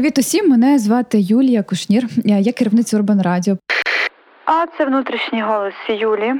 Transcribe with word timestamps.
Привіт 0.00 0.18
усім! 0.18 0.48
Мене 0.48 0.78
звати 0.78 1.18
Юлія 1.20 1.62
Кушнір. 1.62 2.04
Я 2.24 2.52
керівниця 2.52 2.96
Урбан 2.96 3.22
Радіо. 3.22 3.56
А 4.44 4.66
це 4.78 4.84
внутрішній 4.84 5.42
голос 5.42 5.74
Юлі. 5.88 6.34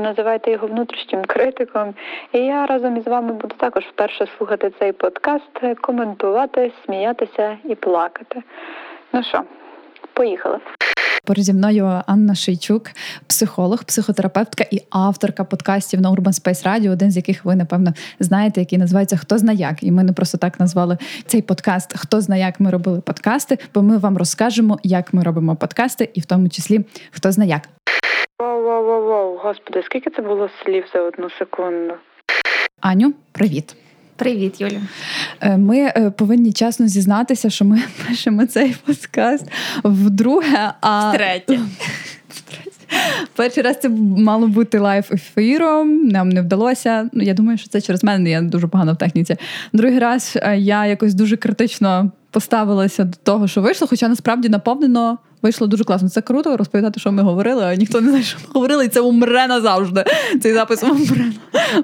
Називайте 0.00 0.50
його 0.50 0.66
внутрішнім 0.66 1.24
критиком. 1.24 1.94
І 2.32 2.38
я 2.38 2.66
разом 2.66 2.96
із 2.96 3.06
вами 3.06 3.32
буду 3.32 3.54
також 3.56 3.84
вперше 3.84 4.26
слухати 4.38 4.72
цей 4.78 4.92
подкаст, 4.92 5.80
коментувати, 5.80 6.72
сміятися 6.84 7.58
і 7.64 7.74
плакати. 7.74 8.42
Ну 9.12 9.22
що, 9.22 9.42
поїхали. 10.12 10.58
Поруч 11.26 11.44
зі 11.44 11.52
мною 11.52 12.02
Анна 12.06 12.34
Шийчук, 12.34 12.82
психолог, 13.26 13.84
психотерапевтка 13.84 14.64
і 14.70 14.80
авторка 14.90 15.44
подкастів 15.44 16.00
на 16.00 16.10
Urban 16.10 16.42
Space 16.42 16.66
Radio, 16.66 16.92
один 16.92 17.10
з 17.10 17.16
яких 17.16 17.44
ви, 17.44 17.56
напевно, 17.56 17.92
знаєте, 18.20 18.60
який 18.60 18.78
називається 18.78 19.16
Хто 19.16 19.38
зна 19.38 19.52
як. 19.52 19.82
І 19.82 19.90
ми 19.90 20.04
не 20.04 20.12
просто 20.12 20.38
так 20.38 20.60
назвали 20.60 20.98
цей 21.26 21.42
подкаст 21.42 21.98
Хто 21.98 22.20
зна 22.20 22.36
як 22.36 22.60
ми 22.60 22.70
робили 22.70 23.00
подкасти, 23.00 23.58
бо 23.74 23.82
ми 23.82 23.98
вам 23.98 24.18
розкажемо, 24.18 24.78
як 24.82 25.14
ми 25.14 25.22
робимо 25.22 25.56
подкасти, 25.56 26.10
і 26.14 26.20
в 26.20 26.24
тому 26.24 26.48
числі 26.48 26.84
хто 27.10 27.32
зна 27.32 27.44
як. 27.44 27.68
Воу-воу-воу, 28.38 29.38
господи, 29.38 29.82
скільки 29.84 30.10
це 30.10 30.22
було 30.22 30.48
слів 30.64 30.84
за 30.92 31.02
одну 31.02 31.30
секунду? 31.30 31.94
Аню, 32.80 33.14
привіт. 33.32 33.76
Привіт, 34.16 34.60
Юлі. 34.60 34.80
Е, 35.40 35.56
ми 35.56 35.78
е, 35.78 36.12
повинні 36.16 36.52
часно 36.52 36.88
зізнатися, 36.88 37.50
що 37.50 37.64
ми 37.64 37.82
пишемо 38.08 38.46
цей 38.46 38.76
подкаст 38.86 39.44
вдруге, 39.84 40.72
а 40.80 41.10
Втретє. 41.10 41.60
Перший 43.36 43.62
раз 43.62 43.80
це 43.80 43.88
мало 44.18 44.46
бути 44.46 44.78
live 44.78 45.08
ефіром, 45.12 46.08
нам 46.08 46.28
не 46.28 46.42
вдалося. 46.42 47.10
Ну, 47.12 47.22
я 47.22 47.34
думаю, 47.34 47.58
що 47.58 47.68
це 47.68 47.80
через 47.80 48.04
мене, 48.04 48.30
я 48.30 48.42
дуже 48.42 48.66
погано 48.66 48.92
в 48.92 48.96
техніці. 48.96 49.36
Другий 49.72 49.98
раз 49.98 50.38
е, 50.42 50.58
я 50.58 50.86
якось 50.86 51.14
дуже 51.14 51.36
критично 51.36 52.10
поставилася 52.30 53.04
до 53.04 53.16
того, 53.22 53.48
що 53.48 53.60
вийшло, 53.60 53.86
хоча 53.90 54.08
насправді 54.08 54.48
наповнено 54.48 55.18
Вийшло 55.42 55.66
дуже 55.66 55.84
класно. 55.84 56.08
Це 56.08 56.20
круто 56.20 56.56
розповідати, 56.56 57.00
що 57.00 57.12
ми 57.12 57.22
говорили, 57.22 57.64
а 57.64 57.74
ніхто 57.74 58.00
не 58.00 58.08
знає, 58.08 58.24
що 58.24 58.38
ми 58.38 58.44
говорили, 58.54 58.84
і 58.84 58.88
це 58.88 59.00
умре 59.00 59.46
назавжди. 59.46 60.04
Цей 60.42 60.52
запис 60.52 60.82
умре 60.82 61.24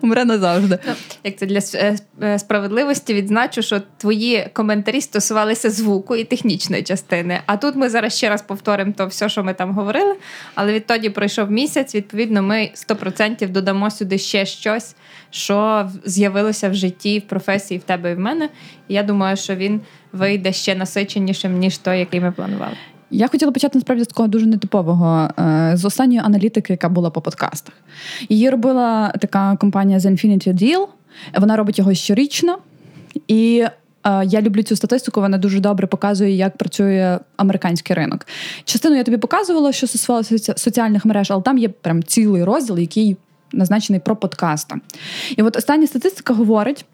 умре 0.03 0.25
назавжди. 0.25 0.79
Як 1.25 1.37
це 1.37 1.47
для 1.47 1.59
е, 1.75 1.97
е, 2.23 2.39
справедливості 2.39 3.15
відзначу, 3.15 3.63
що 3.63 3.81
твої 3.97 4.49
коментарі 4.53 5.01
стосувалися 5.01 5.71
звуку 5.71 6.17
і 6.17 6.25
технічної 6.25 6.83
частини. 6.83 7.41
А 7.47 7.57
тут 7.57 7.77
ми 7.77 7.89
зараз 7.89 8.17
ще 8.17 8.29
раз 8.29 8.43
повторимо 8.43 8.93
то 8.97 9.07
все, 9.07 9.29
що 9.29 9.45
ми 9.45 9.55
там 9.55 9.73
говорили. 9.73 10.15
Але 10.55 10.73
відтоді 10.73 11.11
пройшов 11.11 11.51
місяць. 11.51 11.95
Відповідно, 11.95 12.43
ми 12.43 12.71
100% 12.75 13.49
додамо 13.49 13.91
сюди 13.91 14.19
ще 14.19 14.47
щось, 14.47 14.95
що 15.31 15.91
з'явилося 16.05 16.69
в 16.69 16.75
житті, 16.75 17.19
в 17.19 17.23
професії 17.23 17.79
в 17.79 17.83
тебе 17.83 18.13
і 18.13 18.15
в 18.15 18.19
мене. 18.19 18.49
І 18.89 18.95
я 18.95 19.03
думаю, 19.03 19.37
що 19.37 19.55
він 19.55 19.81
вийде 20.13 20.53
ще 20.53 20.75
насиченішим 20.75 21.59
ніж 21.59 21.79
той, 21.79 21.99
який 21.99 22.21
ми 22.21 22.33
планували. 22.33 22.77
Я 23.15 23.29
хотіла 23.29 23.53
почати 23.53 23.79
насправді 23.79 24.05
з 24.05 24.07
такого 24.07 24.29
дуже 24.29 24.47
нетипового 24.47 25.29
е, 25.39 25.73
з 25.75 25.85
останньої 25.85 26.21
аналітики, 26.21 26.73
яка 26.73 26.89
була 26.89 27.11
по 27.11 27.21
подкастах. 27.21 27.75
Її 28.29 28.51
робила 28.51 29.13
така 29.21 29.57
компанія 29.57 29.99
The 29.99 30.11
Infinity 30.11 30.53
Deal. 30.53 30.87
Вона 31.35 31.57
робить 31.57 31.79
його 31.79 31.95
щорічно. 31.95 32.59
І 33.29 33.65
е, 34.07 34.25
я 34.25 34.41
люблю 34.43 34.63
цю 34.63 34.77
статистику, 34.77 35.21
вона 35.21 35.39
дуже 35.39 35.61
добре 35.61 35.87
показує, 35.87 36.37
як 36.37 36.57
працює 36.57 37.19
американський 37.37 37.97
ринок. 37.97 38.27
Частину 38.65 38.97
я 38.97 39.05
тобі 39.05 39.17
показувала, 39.17 39.73
що 39.73 39.87
стосувалося 39.87 40.55
соціальних 40.57 41.05
мереж, 41.05 41.31
але 41.31 41.43
там 41.43 41.59
є 41.59 41.69
прям 41.69 42.03
цілий 42.03 42.45
розділ, 42.45 42.79
який 42.79 43.17
назначений 43.53 44.01
про 44.01 44.17
подкасти. 44.17 44.75
І 45.37 45.43
от 45.43 45.57
остання 45.57 45.87
статистика 45.87 46.35
говорить. 46.35 46.85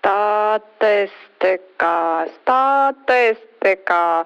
Статистика, 0.00 1.06
статистика 2.42 4.24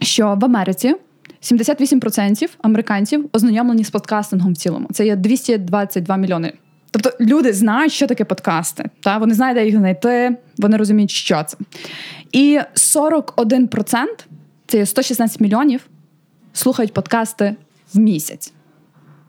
що 0.00 0.38
в 0.40 0.44
Америці 0.44 0.94
78% 1.42 2.48
американців 2.62 3.28
ознайомлені 3.32 3.84
з 3.84 3.90
подкастингом 3.90 4.52
в 4.52 4.56
цілому. 4.56 4.88
Це 4.92 5.06
є 5.06 5.16
222 5.16 6.16
мільйони. 6.16 6.52
Тобто 6.90 7.10
люди 7.20 7.52
знають, 7.52 7.92
що 7.92 8.06
таке 8.06 8.24
подкасти. 8.24 8.90
Та? 9.00 9.18
Вони 9.18 9.34
знають, 9.34 9.58
де 9.58 9.66
їх 9.66 9.76
знайти, 9.76 10.36
вони 10.58 10.76
розуміють, 10.76 11.10
що 11.10 11.44
це. 11.46 11.56
І 12.32 12.60
41% 12.74 14.04
це 14.66 14.78
є 14.78 14.86
116 14.86 15.40
мільйонів, 15.40 15.86
слухають 16.52 16.92
подкасти 16.92 17.56
в 17.94 17.98
місяць. 17.98 18.52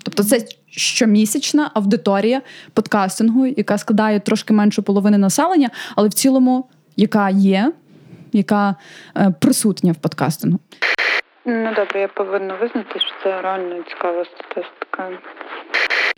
Тобто 0.04 0.24
це 0.24 0.46
щомісячна 0.70 1.72
аудиторія 1.74 2.42
подкастингу, 2.74 3.46
яка 3.46 3.78
складає 3.78 4.20
трошки 4.20 4.54
менше 4.54 4.82
половини 4.82 5.18
населення, 5.18 5.70
але 5.96 6.08
в 6.08 6.14
цілому, 6.14 6.66
яка 6.96 7.30
є 7.30 7.72
яка 8.34 8.76
е, 9.18 9.34
присутня 9.42 9.92
в 9.92 9.96
подкастингу? 9.96 10.60
Ну 11.46 11.74
добре, 11.76 12.02
я 12.02 12.08
повинна 12.08 12.54
визнати, 12.54 13.00
що 13.00 13.10
це 13.24 13.42
реально 13.42 13.84
цікава 13.90 14.26
статистика. 14.26 15.10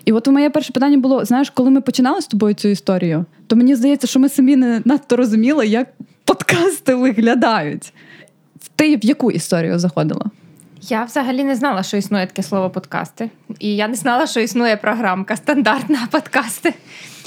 І 0.06 0.12
от 0.12 0.28
моє 0.28 0.50
перше 0.50 0.74
питання 0.74 0.98
було: 0.98 1.25
знаєш, 1.25 1.50
коли 1.50 1.69
ми 1.69 1.81
починали 1.81 2.22
з 2.22 2.28
тобою 2.28 2.53
цю 2.53 2.68
історію, 2.68 3.25
то 3.48 3.56
мені 3.56 3.75
здається, 3.75 4.08
що 4.08 4.19
ми 4.19 4.30
самі 4.30 4.56
не 4.56 4.81
надто 4.86 5.16
розуміли, 5.16 5.68
як 5.68 5.88
подкасти 6.25 6.96
виглядають. 6.96 7.94
Ти 8.75 8.96
в 8.96 9.06
яку 9.06 9.31
історію 9.31 9.80
заходила? 9.80 10.25
Я 10.81 11.03
взагалі 11.03 11.44
не 11.44 11.56
знала, 11.56 11.84
що 11.84 11.98
існує 11.98 12.28
таке 12.28 12.44
слово 12.44 12.69
подкасти. 12.69 13.30
І 13.59 13.75
я 13.75 13.88
не 13.88 13.96
знала, 13.96 14.28
що 14.28 14.40
існує 14.40 14.78
програмка 14.78 15.36
стандартна 15.36 16.08
подкасти. 16.12 16.74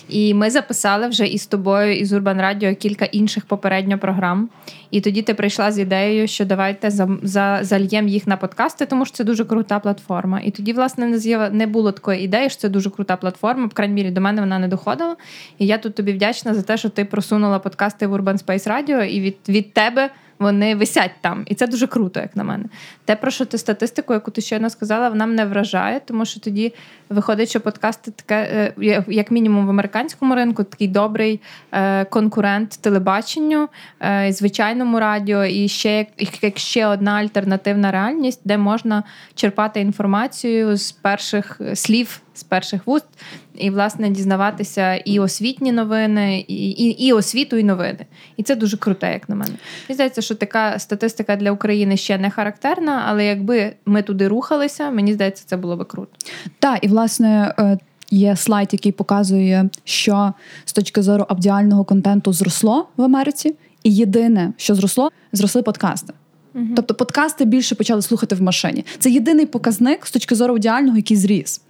І 0.08 0.34
ми 0.34 0.50
записали 0.50 1.08
вже 1.08 1.26
із 1.26 1.46
тобою 1.46 1.98
із 1.98 2.12
Урбан 2.12 2.40
Радіо 2.40 2.74
кілька 2.74 3.04
інших 3.04 3.44
попередньо 3.44 3.98
програм. 3.98 4.48
І 4.90 5.00
тоді 5.00 5.22
ти 5.22 5.34
прийшла 5.34 5.72
з 5.72 5.78
ідеєю, 5.78 6.28
що 6.28 6.44
давайте 6.44 6.90
за, 6.90 7.08
за, 7.22 7.58
зальємо 7.62 8.08
їх 8.08 8.26
на 8.26 8.36
подкасти, 8.36 8.86
тому 8.86 9.06
що 9.06 9.16
це 9.16 9.24
дуже 9.24 9.44
крута 9.44 9.78
платформа. 9.78 10.40
І 10.44 10.50
тоді, 10.50 10.72
власне, 10.72 11.06
не 11.06 11.18
з'яв... 11.18 11.54
не 11.54 11.66
було 11.66 11.92
такої 11.92 12.24
ідеї, 12.24 12.50
що 12.50 12.60
це 12.60 12.68
дуже 12.68 12.90
крута 12.90 13.16
платформа. 13.16 13.66
В 13.66 13.74
крайній 13.74 13.94
мірі 13.94 14.10
до 14.10 14.20
мене 14.20 14.40
вона 14.40 14.58
не 14.58 14.68
доходила. 14.68 15.16
І 15.58 15.66
я 15.66 15.78
тут 15.78 15.94
тобі 15.94 16.12
вдячна 16.12 16.54
за 16.54 16.62
те, 16.62 16.76
що 16.76 16.88
ти 16.88 17.04
просунула 17.04 17.58
подкасти 17.58 18.06
в 18.06 18.14
Urban 18.14 18.44
Space 18.44 18.68
Radio, 18.68 19.04
і 19.04 19.20
від, 19.20 19.36
від 19.48 19.72
тебе 19.72 20.10
вони 20.38 20.74
висять 20.74 21.10
там, 21.20 21.42
і 21.46 21.54
це 21.54 21.66
дуже 21.66 21.86
круто, 21.86 22.20
як 22.20 22.36
на 22.36 22.44
мене. 22.44 22.64
Те, 23.04 23.16
про 23.16 23.30
що 23.30 23.44
ти 23.44 23.58
статистику, 23.58 24.12
яку 24.12 24.30
ти 24.30 24.40
щойно 24.40 24.70
сказала, 24.70 25.08
вона 25.08 25.26
мене 25.26 25.44
вражає, 25.44 26.00
тому 26.04 26.24
що 26.24 26.40
тоді 26.40 26.74
виходить, 27.08 27.48
що 27.48 27.60
подкасти 27.60 28.10
таке, 28.10 28.72
е, 28.82 29.04
як 29.08 29.30
мінімум 29.30 29.66
в 29.66 29.70
американському 29.70 30.34
ринку, 30.34 30.64
такий 30.64 30.88
добрий 30.88 31.40
е, 31.72 32.04
конкурент 32.04 32.78
телебаченню, 32.80 33.68
е, 34.02 34.32
звичайному 34.32 35.00
радіо, 35.00 35.44
і 35.44 35.68
ще 35.68 36.06
як 36.42 36.58
ще 36.58 36.86
одна 36.86 37.12
альтернативна 37.12 37.90
реальність, 37.90 38.40
де 38.44 38.58
можна 38.58 39.02
черпати 39.34 39.80
інформацію 39.80 40.76
з 40.76 40.92
перших 40.92 41.60
слів 41.74 42.20
з 42.34 42.42
перших 42.42 42.86
вуст, 42.86 43.06
і, 43.54 43.70
власне, 43.70 44.10
дізнаватися 44.10 44.94
і 44.94 45.18
освітні 45.18 45.72
новини, 45.72 46.44
і 46.48 46.70
і, 46.70 47.06
і 47.06 47.12
освіту, 47.12 47.56
і 47.56 47.64
новини. 47.64 48.06
І 48.36 48.42
це 48.42 48.56
дуже 48.56 48.76
круте, 48.76 49.12
як 49.12 49.28
на 49.28 49.34
мене. 49.34 49.52
Мені 49.88 49.94
здається, 49.94 50.22
що 50.22 50.34
така 50.34 50.78
статистика 50.78 51.36
для 51.36 51.50
України 51.50 51.96
ще 51.96 52.18
не 52.18 52.30
характерна, 52.30 53.04
але 53.06 53.26
якби 53.26 53.72
ми 53.86 54.02
туди 54.02 54.28
рухалися, 54.28 54.90
мені 54.90 55.12
здається, 55.12 55.44
це 55.46 55.56
було 55.56 55.76
би 55.76 55.84
круто. 55.84 56.10
Так, 56.58 56.78
і 56.84 56.88
власне. 56.88 57.54
Е, 57.58 57.78
є 58.12 58.36
слайд, 58.36 58.68
який 58.72 58.92
показує, 58.92 59.68
що 59.84 60.32
з 60.64 60.72
точки 60.72 61.02
зору 61.02 61.26
аудіального 61.28 61.84
контенту 61.84 62.32
зросло 62.32 62.88
в 62.96 63.02
Америці, 63.02 63.54
і 63.82 63.94
єдине, 63.94 64.52
що 64.56 64.74
зросло, 64.74 65.10
зросли 65.32 65.62
подкасти. 65.62 66.12
Угу. 66.54 66.66
Тобто 66.76 66.94
подкасти 66.94 67.44
більше 67.44 67.74
почали 67.74 68.02
слухати 68.02 68.34
в 68.34 68.42
машині. 68.42 68.84
Це 68.98 69.10
єдиний 69.10 69.46
показник 69.46 70.06
з 70.06 70.10
точки 70.10 70.34
зору 70.34 70.54
аудіального, 70.54 70.96
який 70.96 71.16
зріс. 71.16 71.60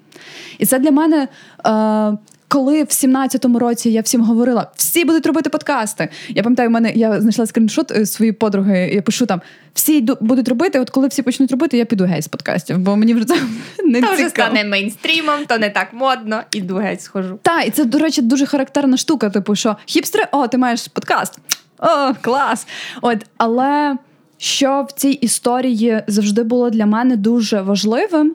І 0.58 0.66
це 0.66 0.78
для 0.78 0.90
мене. 0.90 1.28
Е, 1.66 2.18
коли 2.52 2.82
в 2.82 2.86
17-му 2.86 3.58
році 3.58 3.90
я 3.90 4.00
всім 4.00 4.20
говорила, 4.20 4.70
всі 4.76 5.04
будуть 5.04 5.26
робити 5.26 5.50
подкасти. 5.50 6.08
Я 6.28 6.42
пам'ятаю, 6.42 6.68
в 6.68 6.72
мене 6.72 6.92
я 6.94 7.20
знайшла 7.20 7.46
скріншот 7.46 7.90
е, 7.90 8.06
своєї 8.06 8.32
подруги. 8.32 8.90
Я 8.94 9.02
пишу 9.02 9.26
там: 9.26 9.40
всі 9.74 10.00
будуть 10.20 10.48
робити. 10.48 10.80
От 10.80 10.90
коли 10.90 11.08
всі 11.08 11.22
почнуть 11.22 11.50
робити, 11.50 11.78
я 11.78 11.84
піду 11.84 12.04
геть 12.04 12.24
з 12.24 12.28
подкастів, 12.28 12.78
бо 12.78 12.96
мені 12.96 13.14
вже 13.14 13.24
це 13.24 13.34
не 13.84 14.00
то 14.00 14.12
вже 14.12 14.28
стане 14.28 14.64
мейнстрімом, 14.64 15.46
то 15.46 15.58
не 15.58 15.70
так 15.70 15.88
модно, 15.92 16.42
іду 16.50 16.76
геть 16.76 17.02
схожу. 17.02 17.38
Так, 17.42 17.66
і 17.66 17.70
це, 17.70 17.84
до 17.84 17.98
речі, 17.98 18.22
дуже 18.22 18.46
характерна 18.46 18.96
штука. 18.96 19.30
Типу, 19.30 19.56
що 19.56 19.76
хіпстри, 19.86 20.24
о, 20.32 20.48
ти 20.48 20.58
маєш 20.58 20.88
подкаст. 20.88 21.38
О, 21.78 22.14
клас! 22.20 22.66
От, 23.02 23.18
але 23.36 23.96
що 24.38 24.86
в 24.88 24.92
цій 24.92 25.10
історії 25.10 26.02
завжди 26.06 26.42
було 26.42 26.70
для 26.70 26.86
мене 26.86 27.16
дуже 27.16 27.60
важливим, 27.60 28.34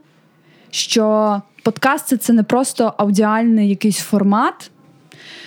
що 0.72 1.42
подкасти 1.68 2.18
це 2.18 2.34
не 2.34 2.44
просто 2.44 2.94
аудіальний 2.98 3.70
якийсь 3.70 4.00
формат, 4.00 4.72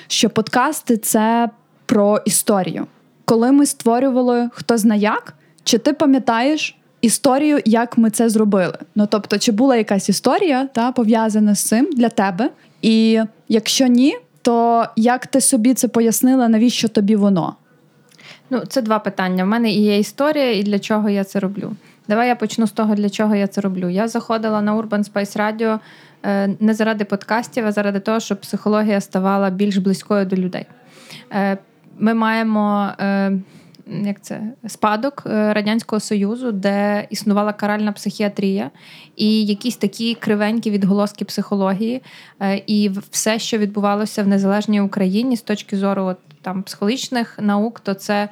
що 0.07 0.31
подкасти 0.31 0.97
це 0.97 1.51
про 1.87 2.19
історію. 2.25 2.87
Коли 3.25 3.53
ми 3.53 3.67
створювали 3.67 4.51
хто 4.53 4.79
зна 4.79 4.95
як, 4.95 5.35
чи 5.65 5.79
ти 5.79 5.93
пам'ятаєш 5.93 6.79
історію, 7.01 7.61
як 7.65 7.99
ми 7.99 8.11
це 8.11 8.29
зробили? 8.29 8.79
Ну 8.95 9.09
тобто, 9.11 9.39
чи 9.39 9.53
була 9.53 9.77
якась 9.77 10.09
історія 10.09 10.67
та, 10.67 10.93
пов'язана 10.93 11.55
з 11.55 11.65
цим 11.65 11.89
для 11.93 12.09
тебе? 12.09 12.51
І 12.83 13.21
якщо 13.49 13.87
ні, 13.87 14.19
то 14.43 14.87
як 14.97 15.27
ти 15.27 15.41
собі 15.41 15.75
це 15.75 15.89
пояснила, 15.89 16.49
навіщо 16.49 16.89
тобі 16.89 17.17
воно? 17.17 17.57
Ну, 18.51 18.61
це 18.69 18.83
два 18.83 18.99
питання. 18.99 19.45
В 19.45 19.47
мене 19.47 19.73
і 19.73 19.83
є 19.83 19.99
історія, 19.99 20.53
і 20.53 20.63
для 20.63 20.79
чого 20.79 21.09
я 21.09 21.25
це 21.25 21.41
роблю. 21.41 21.73
Давай 22.11 22.29
я 22.29 22.37
почну 22.37 22.67
з 22.67 22.71
того, 22.71 22.95
для 22.95 23.11
чого 23.11 23.35
я 23.35 23.47
це 23.47 23.61
роблю. 23.61 23.89
Я 23.89 24.09
заходила 24.09 24.63
на 24.63 24.77
Urban 24.77 25.13
Space 25.13 25.37
Radio 25.37 25.79
не 26.61 26.75
заради 26.75 27.05
подкастів, 27.05 27.67
а 27.67 27.73
заради 27.73 28.01
того, 28.01 28.21
щоб 28.21 28.41
психологія 28.41 29.01
ставала 29.01 29.51
більш 29.51 29.77
близькою 29.77 30.27
до 30.27 30.37
людей. 30.37 30.67
Е, 31.33 31.59
ми 31.99 32.15
маємо. 32.15 32.89
Е, 33.01 33.33
як 34.05 34.21
це 34.23 34.43
спадок 34.67 35.23
радянського 35.27 36.01
союзу, 36.01 36.53
де 36.53 37.07
існувала 37.11 37.53
каральна 37.53 37.93
психіатрія, 37.93 38.71
і 39.17 39.47
якісь 39.47 39.77
такі 39.77 40.15
кривенькі 40.15 40.71
відголоски 40.71 41.25
психології, 41.25 42.03
і 42.67 42.91
все, 43.11 43.39
що 43.39 43.59
відбувалося 43.59 44.23
в 44.23 44.29
незалежній 44.29 44.81
Україні 44.81 45.37
з 45.37 45.43
точки 45.43 45.77
зору 45.77 46.05
от, 46.05 46.19
там 46.43 46.63
психологічних 46.63 47.39
наук, 47.41 47.81
то 47.81 47.95
це 47.95 48.29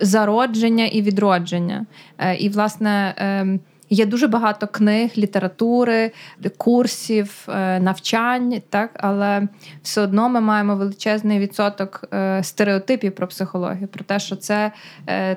зародження 0.00 0.86
і 0.86 1.02
відродження. 1.02 1.86
Е, 2.18 2.36
і, 2.36 2.48
власне, 2.48 3.14
ем, 3.16 3.60
є 3.90 4.06
дуже 4.06 4.26
багато 4.26 4.66
книг, 4.66 5.10
літератури, 5.16 6.10
курсів, 6.56 7.48
е, 7.48 7.80
навчань, 7.80 8.62
так, 8.70 8.90
але 8.94 9.48
все 9.82 10.00
одно 10.00 10.28
ми 10.28 10.40
маємо 10.40 10.76
величезний 10.76 11.38
відсоток 11.38 12.04
е, 12.12 12.42
стереотипів 12.42 13.14
про 13.14 13.26
психологію, 13.26 13.88
про 13.88 14.04
те, 14.04 14.18
що 14.18 14.36
це 14.36 14.72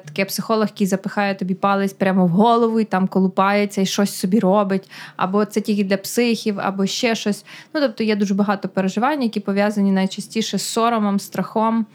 таке 0.05 0.25
психолог, 0.25 0.67
який 0.69 0.87
запихає 0.87 1.35
тобі 1.35 1.53
палець 1.53 1.93
прямо 1.93 2.25
в 2.25 2.29
голову 2.29 2.79
і 2.79 2.83
там 2.83 3.07
колупається 3.07 3.81
і 3.81 3.85
щось 3.85 4.15
собі 4.15 4.39
робить, 4.39 4.89
або 5.15 5.45
це 5.45 5.61
тільки 5.61 5.83
для 5.83 5.97
психів, 5.97 6.59
або 6.59 6.85
ще 6.85 7.15
щось. 7.15 7.45
Ну, 7.73 7.81
тобто 7.81 8.03
є 8.03 8.15
дуже 8.15 8.33
багато 8.33 8.69
переживань, 8.69 9.23
які 9.23 9.39
пов'язані 9.39 9.91
найчастіше 9.91 10.57
з 10.57 10.61
соромом, 10.61 11.19
страхом. 11.19 11.85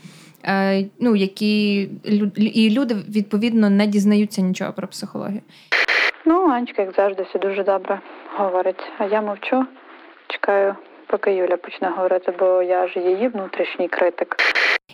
Е, 0.45 0.85
ну, 1.01 1.17
які 1.17 1.89
і 2.37 2.71
люди 2.71 2.97
відповідно 3.09 3.71
не 3.71 3.87
дізнаються 3.87 4.43
нічого 4.43 4.73
про 4.73 4.89
психологію. 4.89 5.41
Ну, 6.25 6.49
Анечка, 6.51 6.83
як 6.83 6.95
завжди, 6.97 7.23
все 7.23 7.39
дуже 7.39 7.65
добре 7.65 8.01
говорить. 8.37 8.81
А 8.99 9.05
я 9.05 9.23
мовчу, 9.23 9.67
чекаю, 10.29 10.77
поки 11.07 11.35
Юля 11.35 11.57
почне 11.57 11.89
говорити, 11.89 12.35
бо 12.39 12.63
я 12.63 12.89
ж 12.89 13.01
її 13.01 13.29
внутрішній 13.29 13.89
критик. 13.89 14.37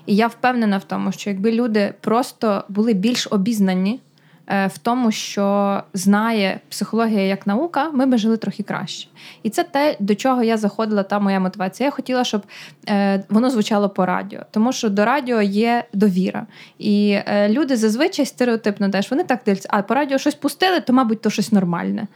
І 0.07 0.17
я 0.17 0.27
впевнена 0.27 0.79
в 0.79 0.85
тому, 0.85 1.13
що 1.13 1.31
якби 1.31 1.53
люди 1.53 1.95
просто 2.01 2.65
були 2.69 2.93
більш 2.93 3.29
обізнані 3.31 4.01
в 4.49 4.79
тому, 4.83 5.13
що 5.13 5.83
знає 5.95 6.61
психологія 6.69 7.23
як 7.23 7.47
наука, 7.47 7.91
ми 7.91 8.07
би 8.07 8.19
жили 8.19 8.37
трохи 8.37 8.63
краще. 8.63 9.09
І 9.43 9.51
це 9.51 9.65
те, 9.65 9.97
до 10.01 10.15
чого 10.15 10.43
я 10.43 10.57
заходила, 10.57 11.03
та 11.03 11.19
моя 11.19 11.41
мотивація. 11.41 11.87
Я 11.87 11.91
хотіла, 11.91 12.25
щоб 12.25 12.43
е, 12.89 13.25
воно 13.29 13.51
звучало 13.51 13.89
по 13.89 14.07
радіо, 14.07 14.41
тому 14.51 14.73
що 14.73 14.89
до 14.89 15.05
радіо 15.05 15.43
є 15.43 15.85
довіра. 15.93 16.47
І 16.79 17.19
е, 17.27 17.49
люди 17.49 17.77
зазвичай 17.77 18.27
стереотипно 18.27 18.91
теж 18.91 19.11
вони 19.11 19.25
так 19.25 19.41
дивляться, 19.47 19.69
а 19.73 19.83
по 19.83 19.95
радіо 19.95 20.19
щось 20.19 20.35
пустили, 20.35 20.81
то, 20.81 20.93
мабуть, 20.93 21.21
то 21.21 21.31
щось 21.31 21.53
нормальне. 21.53 22.07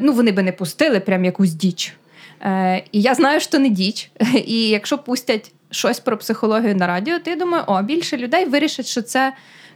Ну, 0.00 0.12
вони 0.12 0.32
би 0.32 0.42
не 0.42 0.52
пустили 0.52 1.00
прям 1.00 1.24
якусь 1.24 1.52
діч. 1.52 1.96
І 2.92 3.00
я 3.00 3.14
знаю, 3.14 3.40
що 3.40 3.58
не 3.58 3.68
діч. 3.68 4.10
І 4.46 4.68
якщо 4.68 4.98
пустять 4.98 5.52
щось 5.70 6.00
про 6.00 6.18
психологію 6.18 6.76
на 6.76 6.86
радіо, 6.86 7.18
я 7.26 7.36
думаю, 7.36 7.64
о, 7.66 7.82
більше 7.82 8.16
людей 8.16 8.44
вирішать, 8.44 8.86
що 8.86 9.02
це 9.02 9.32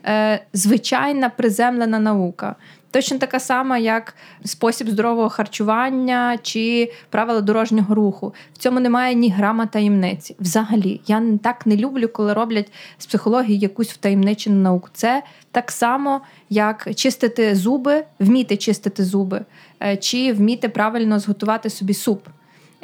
е, 0.06 0.44
звичайна 0.52 1.28
приземлена 1.28 1.98
наука. 1.98 2.56
Точно 2.94 3.18
така 3.18 3.40
сама, 3.40 3.78
як 3.78 4.14
спосіб 4.44 4.88
здорового 4.88 5.28
харчування 5.28 6.38
чи 6.42 6.92
правила 7.10 7.40
дорожнього 7.40 7.94
руху. 7.94 8.34
В 8.52 8.58
цьому 8.58 8.80
немає 8.80 9.14
ні 9.14 9.30
грама 9.30 9.66
таємниці. 9.66 10.36
Взагалі, 10.40 11.00
я 11.06 11.22
так 11.42 11.66
не 11.66 11.76
люблю, 11.76 12.08
коли 12.08 12.32
роблять 12.32 12.72
з 12.98 13.06
психології 13.06 13.58
якусь 13.58 13.90
втаємничену 13.90 14.56
науку. 14.56 14.88
Це 14.92 15.22
так 15.50 15.70
само, 15.70 16.20
як 16.50 16.94
чистити 16.94 17.54
зуби, 17.54 18.04
вміти 18.18 18.56
чистити 18.56 19.04
зуби, 19.04 19.44
е, 19.82 19.96
чи 19.96 20.32
вміти 20.32 20.68
правильно 20.68 21.18
зготувати 21.18 21.70
собі 21.70 21.94
суп. 21.94 22.28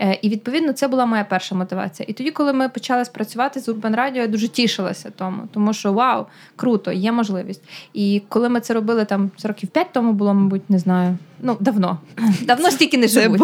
Е, 0.01 0.19
і 0.23 0.29
відповідно 0.29 0.73
це 0.73 0.89
була 0.89 1.07
моя 1.07 1.25
перша 1.25 1.55
мотивація. 1.55 2.07
І 2.11 2.13
тоді, 2.13 2.31
коли 2.31 2.53
ми 2.53 2.69
почали 2.69 3.05
спрацювати 3.05 3.61
з 3.61 3.69
Urban 3.69 3.97
Radio, 3.97 4.17
я 4.17 4.27
дуже 4.27 4.49
тішилася 4.49 5.13
тому, 5.17 5.43
тому 5.53 5.73
що 5.73 5.93
вау, 5.93 6.27
круто, 6.57 6.93
є 6.93 7.13
можливість. 7.13 7.63
І 7.95 8.23
коли 8.29 8.49
ми 8.49 8.61
це 8.61 8.75
робили 8.75 9.05
там 9.05 9.31
років 9.45 9.69
п'ять 9.69 9.93
тому, 9.93 10.13
було, 10.13 10.35
мабуть, 10.35 10.71
не 10.71 10.79
знаю. 10.79 11.19
Ну, 11.43 11.57
давно. 11.61 11.99
Давно 12.43 12.71
стільки 12.71 12.99
не 12.99 13.09
живуть. 13.09 13.43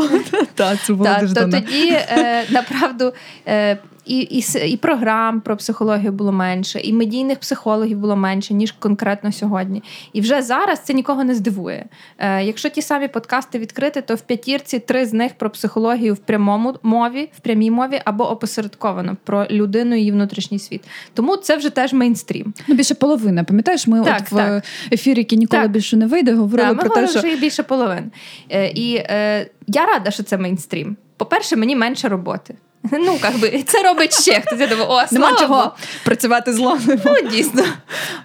Так, 0.54 0.78
це 0.82 0.92
було 0.92 1.10
дуже 1.20 1.34
давно. 1.34 1.60
Тоді, 1.60 1.88
е, 1.90 2.44
направду, 2.50 3.12
е, 3.48 3.78
і 4.06 4.18
і, 4.20 4.44
і 4.72 4.76
програм 4.76 5.40
про 5.40 5.56
психологію 5.56 6.12
було 6.12 6.32
менше, 6.32 6.80
і 6.80 6.92
медійних 6.92 7.38
психологів 7.38 7.98
було 7.98 8.16
менше, 8.16 8.54
ніж 8.54 8.72
конкретно 8.72 9.32
сьогодні. 9.32 9.82
І 10.12 10.20
вже 10.20 10.42
зараз 10.42 10.80
це 10.80 10.94
нікого 10.94 11.24
не 11.24 11.34
здивує. 11.34 11.86
Е, 12.18 12.44
Якщо 12.44 12.68
ті 12.68 12.82
самі 12.82 13.08
подкасти 13.08 13.58
відкрити, 13.58 14.02
то 14.02 14.14
в 14.14 14.20
п'ятірці 14.20 14.78
три 14.78 15.06
з 15.06 15.12
них 15.12 15.32
про 15.34 15.50
психологію 15.50 16.14
в 16.14 16.18
прямому 16.18 16.74
мові, 16.82 17.28
в 17.36 17.40
прямій 17.40 17.70
мові 17.70 18.00
або 18.04 18.30
опосередковано 18.30 19.16
про 19.24 19.46
людину 19.50 19.94
і 19.94 19.98
її 19.98 20.12
внутрішній 20.12 20.58
світ. 20.58 20.84
Тому 21.14 21.36
це 21.36 21.56
вже 21.56 21.70
теж 21.70 21.92
мейнстрім. 21.92 22.54
Ну 22.68 22.74
більше 22.74 22.94
половина. 22.94 23.44
Пам'ятаєш, 23.44 23.86
ми 23.86 24.04
так, 24.04 24.22
от 24.30 24.38
так. 24.38 24.64
в 24.90 24.94
ефірі, 24.94 25.18
який 25.18 25.38
ніколи 25.38 25.62
так. 25.62 25.70
більше 25.70 25.96
не 25.96 26.06
вийде, 26.06 26.34
говорили 26.34 26.74
так, 26.74 26.80
про 26.80 26.88
те, 26.88 27.08
що 27.08 27.28
і 27.28 27.36
більше 27.36 27.62
половин. 27.62 28.12
Е, 28.50 28.68
І 28.68 28.94
е, 28.94 29.50
я 29.66 29.86
рада, 29.86 30.10
що 30.10 30.22
це 30.22 30.38
мейнстрім. 30.38 30.96
По-перше, 31.16 31.56
мені 31.56 31.76
менше 31.76 32.08
роботи. 32.08 32.54
Ну, 32.92 33.18
как 33.22 33.38
би, 33.38 33.62
це 33.62 33.82
робить 33.82 34.22
ще 34.22 34.40
хтось. 34.40 34.60
Я 34.60 34.66
думаю, 34.66 34.90
о, 34.90 35.02
Нема 35.10 35.36
чого 35.36 35.74
працювати 36.04 36.52
з 36.52 36.58
ломом. 36.58 36.80
Ну, 37.04 37.30
дійсно. 37.30 37.62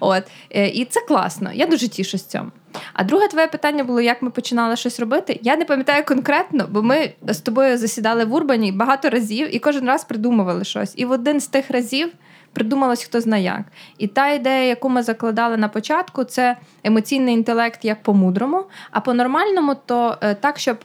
От. 0.00 0.22
Е, 0.50 0.68
і 0.68 0.84
це 0.84 1.00
класно. 1.00 1.50
Я 1.52 1.66
дуже 1.66 1.88
тішусь 1.88 2.26
цьому. 2.26 2.50
А 2.92 3.04
друге 3.04 3.28
твоє 3.28 3.46
питання 3.46 3.84
було, 3.84 4.00
як 4.00 4.22
ми 4.22 4.30
починали 4.30 4.76
щось 4.76 5.00
робити. 5.00 5.40
Я 5.42 5.56
не 5.56 5.64
пам'ятаю 5.64 6.04
конкретно, 6.04 6.66
бо 6.70 6.82
ми 6.82 7.12
з 7.22 7.38
тобою 7.38 7.78
засідали 7.78 8.24
в 8.24 8.34
Урбані 8.34 8.72
багато 8.72 9.10
разів 9.10 9.54
і 9.54 9.58
кожен 9.58 9.86
раз 9.86 10.04
придумували 10.04 10.64
щось. 10.64 10.92
І 10.96 11.04
в 11.04 11.10
один 11.10 11.40
з 11.40 11.46
тих 11.46 11.70
разів 11.70 12.12
придумалось 12.52 13.04
хто 13.04 13.20
знає 13.20 13.44
як. 13.44 13.62
І 13.98 14.06
та 14.06 14.28
ідея, 14.28 14.64
яку 14.64 14.88
ми 14.88 15.02
закладали 15.02 15.56
на 15.56 15.68
початку, 15.68 16.24
це 16.24 16.56
емоційний 16.84 17.34
інтелект 17.34 17.84
як 17.84 18.02
по-мудрому, 18.02 18.64
а 18.90 19.00
по-нормальному, 19.00 19.76
то 19.86 20.18
е, 20.20 20.34
так, 20.34 20.58
щоб 20.58 20.76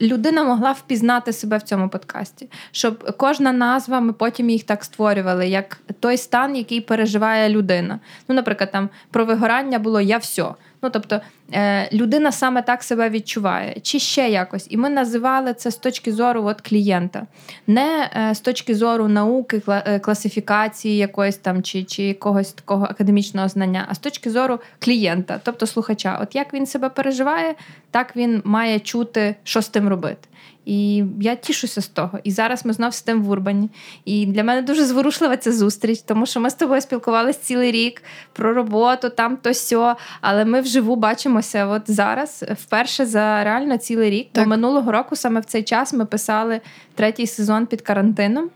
людина 0.00 0.44
могла 0.44 0.72
впізнати 0.72 1.32
себе 1.32 1.56
в 1.58 1.62
цьому 1.62 1.88
подкасті, 1.88 2.48
щоб 2.72 3.16
кожна 3.16 3.52
назва, 3.52 4.00
ми 4.00 4.12
потім 4.12 4.50
їх 4.50 4.62
так 4.62 4.84
створювали, 4.84 5.48
як 5.48 5.80
той 6.00 6.16
стан, 6.16 6.56
який 6.56 6.80
переживає 6.80 7.48
людина. 7.48 8.00
Ну, 8.28 8.34
наприклад, 8.34 8.72
там 8.72 8.88
про 9.10 9.24
вигорання 9.24 9.78
було 9.78 10.00
я 10.00 10.18
все. 10.18 10.44
Ну, 10.82 10.90
тобто 10.90 11.20
е, 11.52 11.88
людина 11.92 12.32
саме 12.32 12.62
так 12.62 12.82
себе 12.82 13.10
відчуває, 13.10 13.76
чи 13.82 13.98
ще 13.98 14.28
якось. 14.28 14.66
І 14.70 14.76
ми 14.76 14.90
називали 14.90 15.54
це 15.54 15.70
з 15.70 15.76
точки 15.76 16.12
зору 16.12 16.44
от, 16.44 16.60
клієнта, 16.60 17.26
не 17.66 18.10
е, 18.16 18.34
з 18.34 18.40
точки 18.40 18.74
зору 18.74 19.08
науки, 19.08 19.62
е, 19.68 19.98
класифікації 19.98 20.96
якоїсь 20.96 21.36
там 21.36 21.62
чи 21.62 21.84
чи 21.84 22.02
якогось 22.02 22.52
такого 22.52 22.84
академічного 22.84 23.48
знання, 23.48 23.86
а 23.88 23.94
з 23.94 23.98
точки 23.98 24.30
зору 24.30 24.58
клієнта, 24.78 25.40
тобто 25.44 25.66
слухача. 25.66 26.18
От 26.22 26.34
як 26.34 26.54
він 26.54 26.66
себе 26.66 26.88
переживає, 26.88 27.54
так 27.90 28.16
він 28.16 28.42
має 28.44 28.80
чути, 28.80 29.36
що 29.44 29.62
з 29.62 29.68
тим 29.68 29.88
робити. 29.88 30.28
І 30.64 31.04
я 31.20 31.34
тішуся 31.34 31.80
з 31.80 31.88
того. 31.88 32.18
І 32.24 32.30
зараз 32.30 32.66
ми 32.66 32.72
знов 32.72 32.94
з 32.94 33.02
тим 33.02 33.22
в 33.22 33.30
Урбані. 33.30 33.70
І 34.04 34.26
для 34.26 34.44
мене 34.44 34.62
дуже 34.62 34.84
зворушлива 34.84 35.36
ця 35.36 35.52
зустріч, 35.52 36.00
тому 36.00 36.26
що 36.26 36.40
ми 36.40 36.50
з 36.50 36.54
тобою 36.54 36.80
спілкувалися 36.80 37.38
цілий 37.42 37.72
рік 37.72 38.02
про 38.32 38.54
роботу, 38.54 39.10
там 39.10 39.36
то 39.36 39.54
сьо. 39.54 39.96
Але 40.20 40.44
ми 40.44 40.60
вживу 40.60 40.96
бачимося 40.96 41.66
от 41.66 41.82
зараз, 41.86 42.44
вперше 42.60 43.06
за 43.06 43.44
реально 43.44 43.78
цілий 43.78 44.10
рік. 44.10 44.28
Так. 44.32 44.44
Бо 44.44 44.50
минулого 44.50 44.92
року 44.92 45.16
саме 45.16 45.40
в 45.40 45.44
цей 45.44 45.62
час 45.62 45.92
ми 45.92 46.04
писали 46.04 46.60
третій 46.94 47.26
сезон 47.26 47.66
під 47.66 47.82
карантином. 47.82 48.50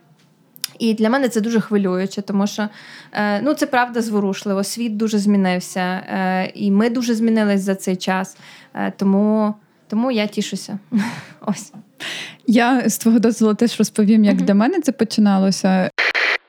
І 0.78 0.94
для 0.94 1.10
мене 1.10 1.28
це 1.28 1.40
дуже 1.40 1.60
хвилююче, 1.60 2.22
тому 2.22 2.46
що 2.46 2.68
е, 3.12 3.40
ну 3.42 3.54
це 3.54 3.66
правда 3.66 4.02
зворушливо. 4.02 4.64
Світ 4.64 4.96
дуже 4.96 5.18
змінився, 5.18 5.80
е, 5.80 6.52
і 6.54 6.70
ми 6.70 6.90
дуже 6.90 7.14
змінились 7.14 7.60
за 7.60 7.74
цей 7.74 7.96
час. 7.96 8.36
Е, 8.74 8.92
тому 8.96 9.54
тому 9.88 10.10
я 10.10 10.26
тішуся. 10.26 10.78
Ось. 11.40 11.72
Я 12.46 12.88
з 12.88 12.98
твого 12.98 13.18
дозволу 13.18 13.54
теж 13.54 13.78
розповім, 13.78 14.24
як 14.24 14.36
mm-hmm. 14.36 14.44
для 14.44 14.54
мене 14.54 14.80
це 14.80 14.92
починалося. 14.92 15.90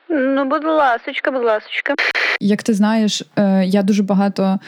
Ну, 0.08 0.44
будь 0.44 0.64
ласочка, 0.64 1.30
будь 1.30 1.44
ласочка. 1.44 1.94
Як 2.40 2.62
ти 2.62 2.74
знаєш, 2.74 3.22
е, 3.36 3.64
я 3.66 3.82
дуже 3.82 4.02
багато 4.02 4.58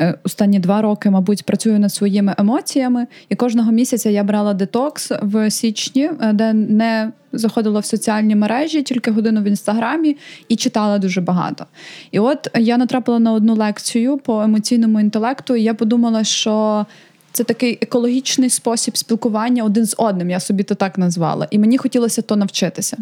е, 0.00 0.18
останні 0.24 0.58
два 0.58 0.82
роки, 0.82 1.10
мабуть, 1.10 1.44
працюю 1.44 1.78
над 1.78 1.94
своїми 1.94 2.34
емоціями, 2.38 3.06
і 3.28 3.34
кожного 3.34 3.72
місяця 3.72 4.10
я 4.10 4.24
брала 4.24 4.54
детокс 4.54 5.12
в 5.22 5.50
січні, 5.50 6.10
е, 6.20 6.32
де 6.32 6.52
не 6.52 7.12
заходила 7.32 7.80
в 7.80 7.84
соціальні 7.84 8.36
мережі, 8.36 8.82
тільки 8.82 9.10
годину 9.10 9.40
в 9.40 9.44
інстаграмі 9.44 10.16
і 10.48 10.56
читала 10.56 10.98
дуже 10.98 11.20
багато. 11.20 11.66
І 12.10 12.18
от 12.18 12.48
я 12.54 12.76
натрапила 12.76 13.18
на 13.18 13.32
одну 13.32 13.54
лекцію 13.54 14.18
по 14.18 14.42
емоційному 14.42 15.00
інтелекту, 15.00 15.56
і 15.56 15.62
я 15.62 15.74
подумала, 15.74 16.24
що 16.24 16.86
це 17.32 17.44
такий 17.44 17.78
екологічний 17.80 18.50
спосіб 18.50 18.96
спілкування 18.96 19.64
один 19.64 19.86
з 19.86 19.94
одним. 19.98 20.30
Я 20.30 20.40
собі 20.40 20.62
то 20.62 20.74
так 20.74 20.98
назвала. 20.98 21.48
І 21.50 21.58
мені 21.58 21.78
хотілося 21.78 22.22
то 22.22 22.36
навчитися. 22.36 22.96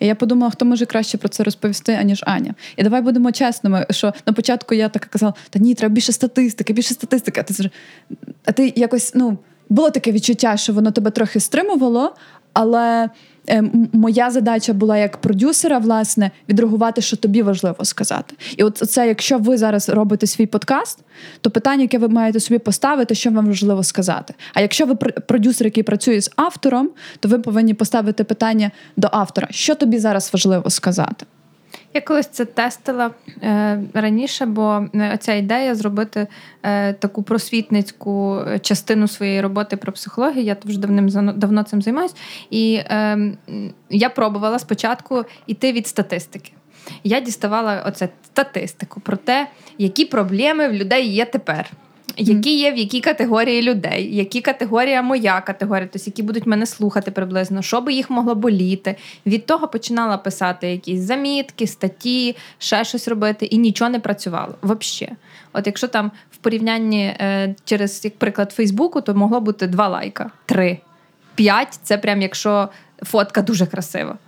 І 0.00 0.06
я 0.06 0.14
подумала, 0.14 0.50
хто 0.50 0.64
може 0.64 0.86
краще 0.86 1.18
про 1.18 1.28
це 1.28 1.44
розповісти, 1.44 1.92
аніж 1.92 2.24
Аня. 2.26 2.54
І 2.76 2.82
давай 2.82 3.00
будемо 3.00 3.32
чесними, 3.32 3.86
що 3.90 4.14
на 4.26 4.32
початку 4.32 4.74
я 4.74 4.88
так 4.88 5.04
казала: 5.04 5.34
та 5.50 5.58
ні, 5.58 5.74
треба 5.74 5.94
більше 5.94 6.12
статистики, 6.12 6.72
більше 6.72 6.94
статистики. 6.94 7.40
А 7.40 7.42
ти 7.42 7.70
а 8.44 8.52
ти 8.52 8.72
якось 8.76 9.12
ну 9.14 9.38
було 9.68 9.90
таке 9.90 10.12
відчуття, 10.12 10.56
що 10.56 10.72
воно 10.72 10.90
тебе 10.90 11.10
трохи 11.10 11.40
стримувало, 11.40 12.14
але 12.52 13.10
моя 13.92 14.30
задача 14.30 14.72
була 14.72 14.98
як 14.98 15.16
продюсера, 15.16 15.78
власне, 15.78 16.30
відреагувати, 16.48 17.00
що 17.00 17.16
тобі 17.16 17.42
важливо 17.42 17.84
сказати. 17.84 18.34
І 18.56 18.62
от 18.62 18.76
це, 18.76 19.08
якщо 19.08 19.38
ви 19.38 19.58
зараз 19.58 19.88
робите 19.88 20.26
свій 20.26 20.46
подкаст, 20.46 20.98
то 21.40 21.50
питання, 21.50 21.82
яке 21.82 21.98
ви 21.98 22.08
маєте 22.08 22.40
собі 22.40 22.58
поставити, 22.58 23.14
що 23.14 23.30
вам 23.30 23.46
важливо 23.46 23.82
сказати. 23.82 24.34
А 24.54 24.60
якщо 24.60 24.86
ви 24.86 24.94
продюсер, 24.94 25.66
який 25.66 25.82
працює 25.82 26.20
з 26.20 26.30
автором, 26.36 26.90
то 27.20 27.28
ви 27.28 27.38
повинні 27.38 27.74
поставити 27.74 28.24
питання 28.24 28.70
до 28.96 29.08
автора, 29.12 29.48
що 29.50 29.74
тобі 29.74 29.98
зараз 29.98 30.30
важливо 30.32 30.70
сказати. 30.70 31.26
Я 31.96 32.02
колись 32.02 32.26
це 32.26 32.44
тестила 32.44 33.10
е, 33.42 33.82
раніше, 33.94 34.46
бо 34.46 34.86
е, 34.94 35.18
ця 35.20 35.34
ідея 35.34 35.74
зробити 35.74 36.26
е, 36.62 36.92
таку 36.92 37.22
просвітницьку 37.22 38.40
частину 38.60 39.08
своєї 39.08 39.40
роботи 39.40 39.76
про 39.76 39.92
психологію. 39.92 40.44
Я 40.44 40.56
вже 40.64 40.80
давним 40.80 41.08
давно 41.36 41.62
цим 41.62 41.82
займаюся. 41.82 42.14
І 42.50 42.74
е, 42.74 43.18
я 43.90 44.08
пробувала 44.10 44.58
спочатку 44.58 45.24
йти 45.46 45.72
від 45.72 45.86
статистики. 45.86 46.52
Я 47.04 47.20
діставала 47.20 47.84
оце 47.86 48.08
статистику 48.24 49.00
про 49.00 49.16
те, 49.16 49.48
які 49.78 50.04
проблеми 50.04 50.68
в 50.68 50.72
людей 50.72 51.08
є 51.08 51.24
тепер 51.24 51.70
які 52.16 52.58
є 52.58 52.72
в 52.72 52.76
якій 52.76 53.00
категорії 53.00 53.62
людей, 53.62 54.16
які 54.16 54.40
категорія 54.40 55.02
моя 55.02 55.40
категорія, 55.40 55.88
тобто 55.92 56.04
які 56.06 56.22
будуть 56.22 56.46
мене 56.46 56.66
слухати 56.66 57.10
приблизно, 57.10 57.62
що 57.62 57.80
би 57.80 57.92
їх 57.92 58.10
могло 58.10 58.34
боліти. 58.34 58.96
Від 59.26 59.46
того 59.46 59.68
починала 59.68 60.16
писати 60.16 60.70
якісь 60.70 61.00
замітки, 61.00 61.66
статті, 61.66 62.36
ще 62.58 62.84
щось 62.84 63.08
робити, 63.08 63.46
і 63.46 63.58
нічого 63.58 63.90
не 63.90 64.00
працювало. 64.00 64.54
Взагалі. 64.62 65.16
От 65.52 65.66
якщо 65.66 65.88
там 65.88 66.10
в 66.30 66.36
порівнянні 66.36 67.04
е, 67.04 67.54
через 67.64 68.04
як 68.04 68.16
приклад 68.16 68.52
Фейсбуку, 68.52 69.00
то 69.00 69.14
могло 69.14 69.40
бути 69.40 69.66
два 69.66 69.88
лайка, 69.88 70.30
три, 70.46 70.78
п'ять 71.34 71.80
це 71.82 71.98
прям 71.98 72.22
якщо 72.22 72.68
фотка 73.02 73.42
дуже 73.42 73.66
красива. 73.66 74.18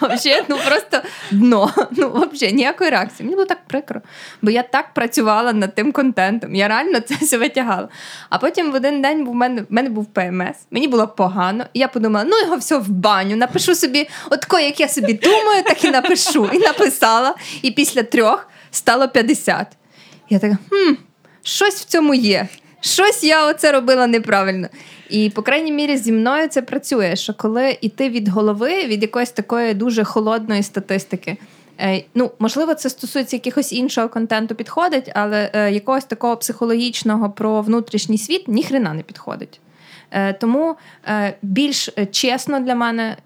А 0.00 0.06
взагалі, 0.06 0.44
ну 0.48 0.58
просто 0.66 1.02
дно. 1.30 1.72
Ну, 1.90 2.28
взагалі, 2.32 2.56
ніякої 2.56 2.90
реакції. 2.90 3.24
Мені 3.24 3.34
було 3.34 3.46
так 3.46 3.58
прикро. 3.66 4.00
Бо 4.42 4.50
я 4.50 4.62
так 4.62 4.94
працювала 4.94 5.52
над 5.52 5.74
тим 5.74 5.92
контентом. 5.92 6.54
Я 6.54 6.68
реально 6.68 7.00
це 7.00 7.14
все 7.14 7.38
витягала. 7.38 7.88
А 8.30 8.38
потім 8.38 8.72
в 8.72 8.74
один 8.74 9.02
день 9.02 9.26
в 9.26 9.34
мене 9.34 9.62
в 9.62 9.66
мене 9.68 9.88
був 9.88 10.06
ПМС, 10.06 10.56
мені 10.70 10.88
було 10.88 11.08
погано. 11.08 11.64
І 11.72 11.78
я 11.78 11.88
подумала, 11.88 12.24
ну 12.24 12.38
його 12.38 12.56
все 12.56 12.78
в 12.78 12.88
баню. 12.88 13.36
Напишу 13.36 13.74
собі, 13.74 14.08
от 14.30 14.46
як 14.52 14.80
я 14.80 14.88
собі 14.88 15.12
думаю, 15.12 15.62
так 15.62 15.84
і 15.84 15.90
напишу. 15.90 16.50
І 16.52 16.58
написала. 16.58 17.34
І 17.62 17.70
після 17.70 18.02
трьох 18.02 18.48
стало 18.70 19.08
50. 19.08 19.66
Я 20.30 20.38
така, 20.38 20.58
хм, 20.70 20.94
щось 21.42 21.74
в 21.74 21.84
цьому 21.84 22.14
є. 22.14 22.48
Щось 22.80 23.24
я 23.24 23.46
оце 23.46 23.72
робила 23.72 24.06
неправильно. 24.06 24.68
І, 25.10 25.30
по 25.30 25.42
крайній 25.42 25.72
мірі, 25.72 25.96
зі 25.96 26.12
мною 26.12 26.48
це 26.48 26.62
працює. 26.62 27.16
Що 27.16 27.34
коли 27.34 27.78
йти 27.80 28.08
від 28.08 28.28
голови, 28.28 28.84
від 28.86 29.02
якоїсь 29.02 29.30
такої 29.30 29.74
дуже 29.74 30.04
холодної 30.04 30.62
статистики. 30.62 31.36
Е, 31.80 32.04
ну, 32.14 32.30
можливо, 32.38 32.74
це 32.74 32.90
стосується 32.90 33.40
якогось 33.44 33.72
іншого 33.72 34.08
контенту, 34.08 34.54
підходить, 34.54 35.10
але 35.14 35.50
е, 35.54 35.72
якогось 35.72 36.04
такого 36.04 36.36
психологічного 36.36 37.30
про 37.30 37.62
внутрішній 37.62 38.18
світ 38.18 38.48
ніхрена 38.48 38.94
не 38.94 39.02
підходить. 39.02 39.60
Е, 40.10 40.32
тому 40.32 40.76
більш 41.42 41.90
чесно 42.10 42.60
для 42.60 42.74
мене 42.74 43.16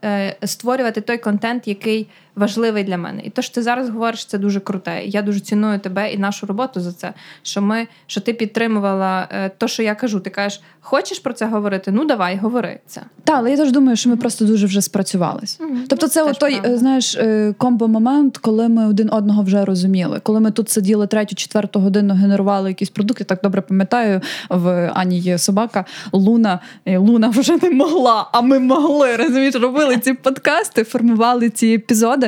створювати 0.45 1.01
той 1.01 1.19
контент, 1.19 1.69
який 1.69 2.09
важливий 2.37 2.85
для 2.85 2.99
мене. 2.99 3.23
І 3.25 3.31
то, 3.31 3.43
що 3.43 3.55
ти 3.55 3.63
зараз 3.63 3.89
говориш, 3.89 4.25
це 4.25 4.39
дуже 4.39 4.61
круте. 4.61 5.03
Я 5.05 5.23
дуже 5.23 5.41
ціную 5.41 5.79
тебе 5.79 6.13
і 6.13 6.19
нашу 6.19 6.47
роботу 6.47 6.81
за 6.81 6.93
це. 6.93 7.13
Що 7.43 7.63
ми, 7.63 7.87
що 8.07 8.21
ти 8.21 8.33
підтримувала 8.33 9.29
то, 9.59 9.69
що 9.69 9.83
я 9.83 9.95
кажу. 9.95 10.21
Ти 10.21 10.31
кажеш, 10.31 10.61
хочеш 10.81 11.19
про 11.19 11.33
це 11.33 11.47
говорити? 11.47 11.91
Ну 11.91 12.05
давай, 12.05 12.37
говори 12.37 12.81
це. 12.87 13.01
Так, 13.25 13.37
але 13.39 13.51
я 13.51 13.57
теж 13.57 13.73
думаю, 13.73 13.97
що 13.97 14.11
ми 14.11 14.17
просто 14.17 14.45
дуже 14.45 14.67
вже 14.67 14.83
спрацювались. 14.83 15.61
Mm-hmm. 15.61 15.87
Тобто, 15.89 16.09
це 16.09 16.25
ну, 16.25 16.33
той 16.35 16.61
знаєш 16.65 17.19
комбо-момент, 17.59 18.39
коли 18.39 18.69
ми 18.69 18.87
один 18.87 19.11
одного 19.13 19.43
вже 19.43 19.65
розуміли. 19.65 20.21
Коли 20.23 20.41
ми 20.41 20.51
тут 20.51 20.71
сиділи 20.71 21.07
третю, 21.07 21.35
четверту 21.35 21.81
годину, 21.81 22.15
генерували 22.15 22.69
якісь 22.69 22.91
продукти. 22.91 23.25
Так 23.25 23.41
добре 23.43 23.61
пам'ятаю, 23.61 24.21
в 24.51 24.93
Ані 24.95 25.19
є 25.19 25.39
собака 25.39 25.85
Луна. 26.13 26.61
Луна 26.87 27.29
вже 27.29 27.57
не 27.63 27.71
могла, 27.71 28.29
а 28.33 28.41
ми 28.41 28.59
могли 28.59 29.17
розумієш, 29.17 29.55
робили 29.55 29.97
ці 29.97 30.15
подкасти, 30.15 30.85
формували 30.85 31.51
ці 31.51 31.67
епізоди. 31.67 32.22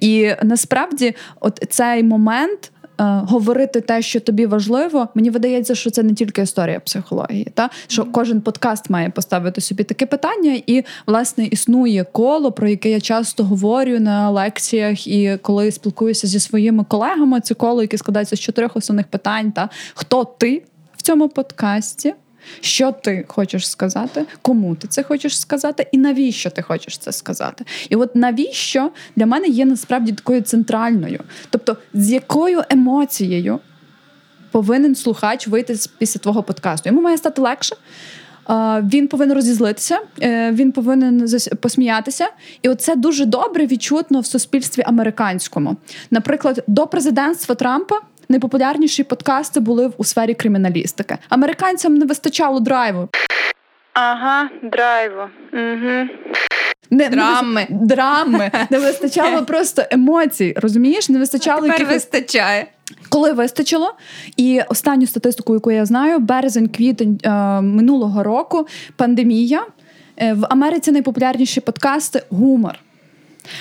І 0.00 0.32
насправді, 0.42 1.14
от 1.40 1.64
цей 1.68 2.02
момент. 2.02 2.72
Е, 3.00 3.04
говорити 3.04 3.80
те, 3.80 4.02
що 4.02 4.20
тобі 4.20 4.46
важливо, 4.46 5.08
мені 5.14 5.30
видається, 5.30 5.74
що 5.74 5.90
це 5.90 6.02
не 6.02 6.14
тільки 6.14 6.42
історія 6.42 6.80
психології, 6.80 7.46
та 7.54 7.70
що 7.86 8.04
кожен 8.04 8.40
подкаст 8.40 8.90
має 8.90 9.10
поставити 9.10 9.60
собі 9.60 9.84
таке 9.84 10.06
питання, 10.06 10.60
і 10.66 10.84
власне 11.06 11.44
існує 11.46 12.04
коло, 12.04 12.52
про 12.52 12.68
яке 12.68 12.90
я 12.90 13.00
часто 13.00 13.44
говорю 13.44 14.00
на 14.00 14.30
лекціях, 14.30 15.06
і 15.06 15.38
коли 15.42 15.72
спілкуюся 15.72 16.26
зі 16.26 16.40
своїми 16.40 16.84
колегами, 16.84 17.40
це 17.40 17.54
коло, 17.54 17.82
яке 17.82 17.98
складається 17.98 18.36
з 18.36 18.40
чотирьох 18.40 18.76
основних 18.76 19.06
питань: 19.06 19.52
та 19.52 19.68
хто 19.94 20.24
ти 20.24 20.62
в 20.96 21.02
цьому 21.02 21.28
подкасті? 21.28 22.14
Що 22.60 22.92
ти 22.92 23.24
хочеш 23.28 23.70
сказати, 23.70 24.24
кому 24.42 24.74
ти 24.74 24.88
це 24.88 25.02
хочеш 25.02 25.40
сказати, 25.40 25.86
і 25.92 25.98
навіщо 25.98 26.50
ти 26.50 26.62
хочеш 26.62 26.98
це 26.98 27.12
сказати? 27.12 27.64
І 27.88 27.96
от 27.96 28.16
навіщо 28.16 28.90
для 29.16 29.26
мене 29.26 29.46
є 29.46 29.64
насправді 29.64 30.12
такою 30.12 30.42
центральною, 30.42 31.20
тобто 31.50 31.76
з 31.94 32.10
якою 32.10 32.62
емоцією 32.70 33.60
повинен 34.50 34.94
слухач 34.94 35.48
вийти 35.48 35.76
після 35.98 36.20
твого 36.20 36.42
подкасту? 36.42 36.88
Йому 36.88 37.00
має 37.00 37.18
стати 37.18 37.42
легше. 37.42 37.76
Він 38.82 39.08
повинен 39.08 39.34
розізлитися, 39.34 40.00
е, 40.22 40.52
він 40.52 40.72
повинен 40.72 41.28
посміятися, 41.60 42.28
і 42.62 42.68
оце 42.68 42.96
дуже 42.96 43.24
добре 43.24 43.66
відчутно 43.66 44.20
в 44.20 44.26
суспільстві 44.26 44.82
американському. 44.86 45.76
Наприклад, 46.10 46.64
до 46.66 46.86
президентства 46.86 47.54
Трампа 47.54 48.00
найпопулярніші 48.28 49.04
подкасти 49.04 49.60
були 49.60 49.90
у 49.96 50.04
сфері 50.04 50.34
криміналістики. 50.34 51.18
Американцям 51.28 51.94
не 51.94 52.06
вистачало 52.06 52.60
драйву. 52.60 53.08
Ага, 53.92 54.48
драйву. 54.62 55.22
Угу. 55.52 56.08
Не, 56.90 57.08
Драми. 57.08 57.66
Не, 57.70 57.86
драми. 57.86 58.50
Не 58.70 58.78
вистачало 58.78 59.44
просто 59.46 59.82
емоцій. 59.90 60.54
Розумієш? 60.56 61.08
Не 61.08 61.18
вистачало 61.18 61.60
Тепер 61.60 61.80
якихось... 61.80 61.94
вистачає. 61.94 62.66
Коли 63.08 63.32
вистачило, 63.32 63.94
і 64.36 64.60
останню 64.68 65.06
статистику, 65.06 65.54
яку 65.54 65.70
я 65.70 65.84
знаю, 65.84 66.18
березень-квітень 66.18 67.20
е, 67.24 67.60
минулого 67.60 68.22
року 68.22 68.66
пандемія 68.96 69.66
е, 70.16 70.32
в 70.34 70.46
Америці 70.50 70.92
найпопулярніші 70.92 71.60
подкасти 71.60 72.22
гумор. 72.30 72.78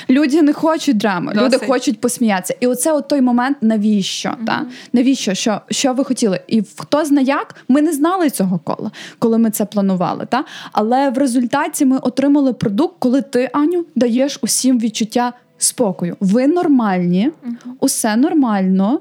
Люди 0.09 0.41
не 0.41 0.53
хочуть 0.53 0.97
драми, 0.97 1.33
Досить. 1.33 1.53
люди 1.53 1.67
хочуть 1.67 2.01
посміятися. 2.01 2.55
І 2.59 2.67
оце 2.67 2.93
от 2.93 3.07
той 3.07 3.21
момент, 3.21 3.57
навіщо? 3.61 4.29
Mm-hmm. 4.29 4.45
Та? 4.45 4.65
Навіщо? 4.93 5.33
Що 5.33 5.61
що 5.69 5.93
ви 5.93 6.03
хотіли? 6.03 6.39
І 6.47 6.63
хто 6.77 7.05
зна 7.05 7.21
як, 7.21 7.55
ми 7.67 7.81
не 7.81 7.93
знали 7.93 8.29
цього 8.29 8.59
кола, 8.59 8.91
коли 9.19 9.38
ми 9.38 9.51
це 9.51 9.65
планували. 9.65 10.25
Та? 10.25 10.45
Але 10.71 11.09
в 11.09 11.17
результаті 11.17 11.85
ми 11.85 11.97
отримали 11.97 12.53
продукт, 12.53 12.95
коли 13.00 13.21
ти, 13.21 13.50
Аню, 13.53 13.85
даєш 13.95 14.39
усім 14.41 14.79
відчуття 14.79 15.33
спокою. 15.57 16.17
Ви 16.19 16.47
нормальні, 16.47 17.31
mm-hmm. 17.45 17.71
усе 17.79 18.15
нормально. 18.15 19.00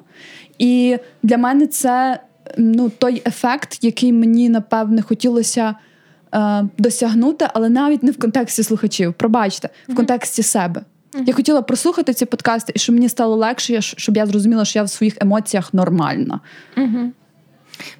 І 0.58 0.98
для 1.22 1.38
мене 1.38 1.66
це 1.66 2.20
ну, 2.58 2.90
той 2.90 3.22
ефект, 3.26 3.84
який 3.84 4.12
мені 4.12 4.48
напевне 4.48 5.02
хотілося. 5.02 5.74
Е, 6.34 6.64
досягнути, 6.78 7.48
але 7.54 7.68
навіть 7.68 8.02
не 8.02 8.10
в 8.10 8.18
контексті 8.18 8.62
слухачів. 8.62 9.12
Пробачте, 9.12 9.68
в 9.88 9.94
контексті 9.94 10.42
себе. 10.42 10.82
Я 11.26 11.34
хотіла 11.34 11.62
прослухати 11.62 12.14
ці 12.14 12.26
подкасти, 12.26 12.72
і 12.76 12.78
щоб 12.78 12.94
мені 12.94 13.08
стало 13.08 13.36
легше, 13.36 13.80
щоб 13.80 14.16
я 14.16 14.26
зрозуміла, 14.26 14.64
що 14.64 14.78
я 14.78 14.82
в 14.82 14.90
своїх 14.90 15.16
емоціях 15.20 15.74
нормальна. 15.74 16.40
Угу. 16.76 17.12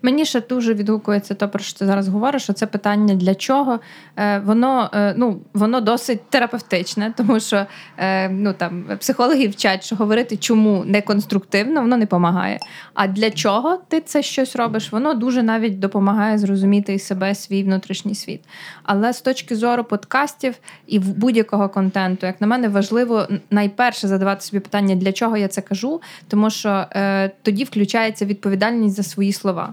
Мені 0.03 0.25
ще 0.25 0.41
дуже 0.41 0.75
відгукується 0.75 1.35
то, 1.35 1.49
про 1.49 1.61
що 1.61 1.79
ти 1.79 1.87
зараз 1.87 2.09
говориш, 2.09 2.43
що 2.43 2.53
це 2.53 2.67
питання 2.67 3.15
для 3.15 3.35
чого. 3.35 3.81
Е, 4.17 4.39
Воно 4.39 4.91
е, 4.95 5.15
ну, 5.17 5.41
воно 5.55 5.81
досить 5.81 6.31
терапевтичне, 6.31 7.15
тому 7.17 7.41
що 7.41 7.67
е, 7.99 8.29
ну, 8.29 8.53
там, 8.53 8.85
психологи 8.99 9.49
вчать, 9.49 9.85
що 9.85 9.97
говорити 9.97 10.37
чому 10.37 10.85
не 10.87 11.03
конструктивно, 11.03 11.81
воно 11.81 11.97
не 11.97 12.05
допомагає. 12.05 12.59
А 12.95 13.07
для 13.07 13.31
чого 13.31 13.79
ти 13.89 14.01
це 14.01 14.23
щось 14.23 14.57
робиш? 14.57 14.93
Воно 14.93 15.15
дуже 15.15 15.43
навіть 15.43 15.79
допомагає 15.79 16.39
зрозуміти 16.39 16.95
і 16.95 16.99
себе, 16.99 17.35
свій 17.35 17.63
внутрішній 17.63 18.15
світ. 18.15 18.41
Але 18.83 19.13
з 19.13 19.21
точки 19.21 19.57
зору 19.57 19.85
подкастів 19.85 20.55
і 20.87 20.99
будь-якого 20.99 21.69
контенту, 21.69 22.27
як 22.27 22.41
на 22.41 22.47
мене, 22.47 22.69
важливо 22.69 23.29
найперше 23.51 24.09
задавати 24.09 24.41
собі 24.41 24.61
питання, 24.61 24.95
для 24.95 25.13
чого 25.13 25.37
я 25.37 25.49
це 25.49 25.61
кажу, 25.61 26.01
тому 26.29 26.51
що 26.51 26.87
е, 26.93 27.31
тоді 27.43 27.65
включається 27.65 28.25
відповідальність 28.25 28.97
за 28.97 29.03
свої 29.03 29.33
слова. 29.33 29.70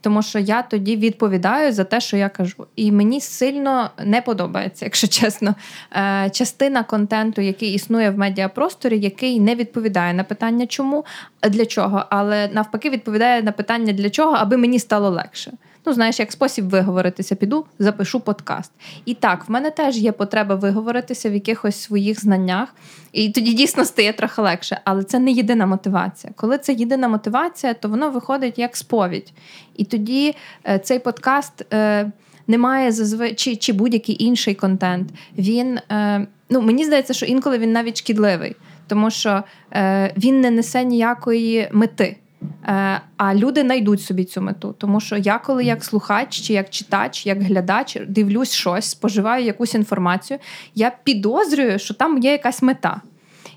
Тому 0.00 0.22
що 0.22 0.38
я 0.38 0.62
тоді 0.62 0.96
відповідаю 0.96 1.72
за 1.72 1.84
те, 1.84 2.00
що 2.00 2.16
я 2.16 2.28
кажу. 2.28 2.66
І 2.76 2.92
мені 2.92 3.20
сильно 3.20 3.90
не 4.04 4.22
подобається, 4.22 4.84
якщо 4.84 5.06
чесно, 5.08 5.54
е, 5.92 6.30
частина 6.30 6.82
контенту, 6.82 7.40
який 7.40 7.74
існує 7.74 8.10
в 8.10 8.18
медіапросторі, 8.18 8.98
який 8.98 9.40
не 9.40 9.54
відповідає 9.54 10.14
на 10.14 10.24
питання, 10.24 10.66
чому 10.66 11.04
для 11.48 11.66
чого, 11.66 12.04
але 12.10 12.48
навпаки 12.48 12.90
відповідає 12.90 13.42
на 13.42 13.52
питання 13.52 13.92
для 13.92 14.10
чого, 14.10 14.36
аби 14.36 14.56
мені 14.56 14.78
стало 14.78 15.10
легше. 15.10 15.52
Ну, 15.86 15.92
знаєш, 15.92 16.20
як 16.20 16.32
спосіб 16.32 16.68
виговоритися, 16.68 17.34
піду, 17.34 17.66
запишу 17.78 18.20
подкаст. 18.20 18.72
І 19.04 19.14
так, 19.14 19.48
в 19.48 19.52
мене 19.52 19.70
теж 19.70 19.98
є 19.98 20.12
потреба 20.12 20.54
виговоритися 20.54 21.30
в 21.30 21.34
якихось 21.34 21.76
своїх 21.76 22.20
знаннях, 22.20 22.74
і 23.12 23.30
тоді 23.30 23.52
дійсно 23.52 23.84
стає 23.84 24.12
трохи 24.12 24.42
легше. 24.42 24.80
Але 24.84 25.04
це 25.04 25.18
не 25.18 25.30
єдина 25.30 25.66
мотивація. 25.66 26.32
Коли 26.36 26.58
це 26.58 26.72
єдина 26.72 27.08
мотивація, 27.08 27.74
то 27.74 27.88
воно 27.88 28.10
виходить 28.10 28.58
як 28.58 28.76
сповідь. 28.76 29.32
І 29.76 29.84
тоді 29.84 30.34
е, 30.68 30.78
цей 30.78 30.98
подкаст. 30.98 31.72
Е, 31.72 32.12
немає 32.46 32.92
зазвичай 32.92 33.34
чи, 33.34 33.56
чи 33.56 33.72
будь-який 33.72 34.24
інший 34.24 34.54
контент. 34.54 35.08
Він 35.38 35.78
е, 35.92 36.26
ну 36.50 36.60
мені 36.60 36.84
здається, 36.84 37.14
що 37.14 37.26
інколи 37.26 37.58
він 37.58 37.72
навіть 37.72 37.98
шкідливий, 37.98 38.56
тому 38.86 39.10
що 39.10 39.44
він 40.16 40.40
не 40.40 40.50
несе 40.50 40.84
ніякої 40.84 41.68
мети. 41.72 42.16
Е, 42.66 43.00
а 43.16 43.34
люди 43.34 43.60
знайдуть 43.60 44.02
собі 44.02 44.24
цю 44.24 44.42
мету. 44.42 44.74
Тому 44.78 45.00
що 45.00 45.16
я, 45.16 45.38
коли 45.38 45.64
як 45.64 45.84
слухач, 45.84 46.40
чи 46.40 46.52
як 46.52 46.70
читач, 46.70 47.26
як 47.26 47.42
глядач, 47.42 47.98
дивлюсь 48.08 48.52
щось, 48.52 48.84
споживаю 48.84 49.44
якусь 49.44 49.74
інформацію, 49.74 50.38
я 50.74 50.92
підозрюю, 51.04 51.78
що 51.78 51.94
там 51.94 52.18
є 52.18 52.32
якась 52.32 52.62
мета. 52.62 53.00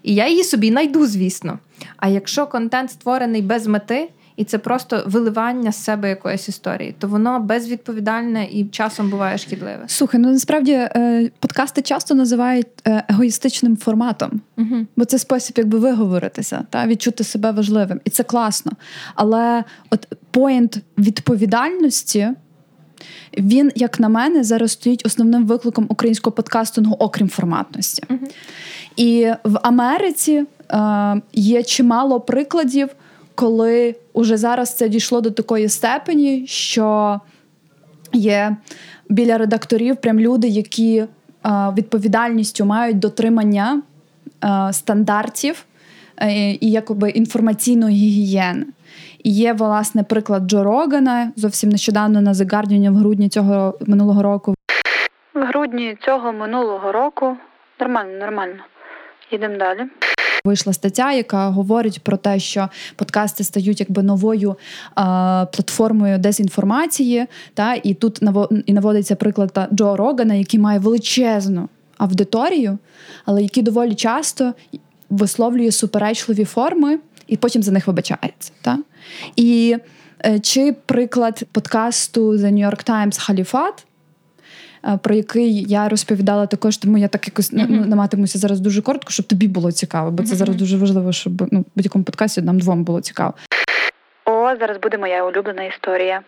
І 0.04 0.16
я 0.16 0.28
її 0.28 0.44
собі 0.44 0.70
знайду, 0.70 1.06
звісно. 1.06 1.60
А 1.98 2.08
якщо 2.08 2.48
контент 2.48 2.92
створений 2.92 3.42
без 3.42 3.68
мети, 3.68 4.10
і 4.38 4.44
це 4.44 4.58
просто 4.58 5.03
виливання 5.06 5.72
з 5.72 5.84
себе 5.84 6.10
якоїсь 6.10 6.50
історії, 6.50 6.96
то 7.00 7.08
воно 7.08 7.39
безвідповідальне 7.39 8.46
і 8.51 8.65
часом 8.65 9.10
буває 9.10 9.38
шкідливе. 9.38 9.84
Слухай, 9.88 10.22
ну 10.22 10.32
насправді 10.32 10.72
е, 10.72 11.29
подкасти 11.39 11.82
часто 11.82 12.15
називають 12.15 12.67
е, 12.88 13.03
егоїстичним 13.10 13.77
форматом, 13.77 14.41
угу. 14.58 14.75
бо 14.96 15.06
це 15.06 15.20
спосіб, 15.20 15.56
якби 15.58 15.79
виговоритися 15.79 16.65
та 16.70 16.88
відчути 16.88 17.24
себе 17.24 17.51
важливим, 17.51 18.01
і 18.06 18.10
це 18.10 18.24
класно. 18.24 18.72
Але 19.15 19.63
от 19.89 20.08
поінт 20.32 20.77
відповідальності. 20.98 22.29
Він, 23.38 23.72
як 23.75 24.00
на 24.00 24.10
мене, 24.10 24.44
зараз 24.44 24.72
стоїть 24.72 25.06
основним 25.06 25.46
викликом 25.46 25.86
українського 25.89 26.32
подкастингу, 26.32 26.96
окрім 27.00 27.29
форматності. 27.29 28.03
Uh-huh. 28.10 28.34
І 28.96 29.32
в 29.44 29.60
Америці 29.63 30.46
е, 30.72 31.22
є 31.34 31.63
чимало 31.63 32.20
прикладів 32.20 32.89
коли 33.38 33.96
уже 34.13 34.38
зараз 34.38 34.75
це 34.75 34.89
дійшло 34.89 35.22
до 35.22 35.32
такої 35.32 35.70
степені, 35.70 36.48
що 36.48 37.20
є 38.13 38.56
біля 39.10 39.38
редакторів 39.38 39.96
прям 39.96 40.20
люди, 40.20 40.48
які 40.48 41.06
відповідальністю 41.77 42.65
мають 42.65 43.00
дотримання 43.00 43.82
стандартів 44.72 45.65
е, 46.22 46.51
і 46.51 46.72
якоби 46.72 47.10
інформаційної 47.10 47.96
гігієни. 47.96 48.65
І 49.24 49.32
є, 49.32 49.53
власне, 49.53 50.03
приклад 50.03 50.44
Джо 50.50 50.63
Рогана 50.63 51.32
зовсім 51.36 51.70
нещодавно 51.70 52.22
на 52.22 52.34
The 52.34 52.53
Guardian 52.53 52.91
в 52.91 52.96
грудні 52.96 53.29
цього 53.29 53.77
минулого 53.88 54.24
року. 54.24 54.56
В 55.34 55.39
грудні 55.39 55.98
цього 56.01 56.34
минулого 56.34 56.91
року 56.91 57.38
нормально, 57.79 58.20
нормально. 58.20 58.63
Йдемо 59.32 59.58
далі. 59.58 59.86
Вийшла 60.48 60.74
стаття, 60.74 61.13
яка 61.13 61.50
говорить 61.50 62.00
про 62.04 62.18
те, 62.18 62.39
що 62.39 62.70
подкасти 62.96 63.44
стають 63.44 63.80
якби 63.80 64.04
новою 64.04 64.56
а, 64.96 65.46
платформою 65.54 66.18
дезінформації. 66.18 67.25
Та 67.54 67.75
і 67.84 67.94
тут 67.94 68.20
і 68.66 68.74
наводиться 68.74 69.16
приклад 69.16 69.70
Джо 69.74 69.96
Рогана, 69.96 70.34
який 70.34 70.60
має 70.60 70.80
величезну 70.80 71.70
аудиторію, 71.98 72.77
але 73.25 73.42
який 73.42 73.63
доволі 73.63 73.96
часто 73.96 74.54
висловлює 75.10 75.72
суперечливі 75.72 76.46
форми 76.46 77.00
і 77.27 77.38
потім 77.38 77.63
за 77.63 77.72
них 77.72 77.88
вибачається. 77.88 78.51
Та? 78.62 78.80
І 79.36 79.77
е, 80.25 80.39
чи 80.39 80.75
приклад 80.86 81.44
подкасту 81.51 82.34
The 82.34 82.54
New 82.54 82.70
York 82.70 82.89
Times 82.89 83.20
Халіфат, 83.20 83.87
про 85.02 85.16
який 85.16 85.63
я 85.63 85.90
розповідала 85.90 86.46
також, 86.46 86.78
тому 86.78 86.98
я 86.98 87.08
так 87.08 87.28
якось 87.28 87.54
mm-hmm. 87.54 87.66
ну, 87.70 87.86
наматимуся 87.86 88.40
зараз 88.40 88.60
дуже 88.60 88.82
коротко, 88.82 89.12
щоб 89.12 89.26
тобі 89.26 89.48
було 89.48 89.72
цікаво, 89.72 90.12
бо 90.12 90.24
це 90.24 90.34
mm-hmm. 90.34 90.38
зараз 90.38 90.56
дуже 90.56 90.78
важливо, 90.78 91.12
щоб 91.12 91.48
ну, 91.52 91.60
в 91.60 91.66
будь-якому 91.76 92.04
подкасті 92.04 92.42
нам 92.42 92.60
двом 92.60 92.84
було 92.84 93.02
цікаво. 93.02 93.34
О, 94.26 94.56
зараз 94.60 94.78
буде 94.82 94.98
моя 94.98 95.26
улюблена 95.26 95.63
історія. 95.63 96.22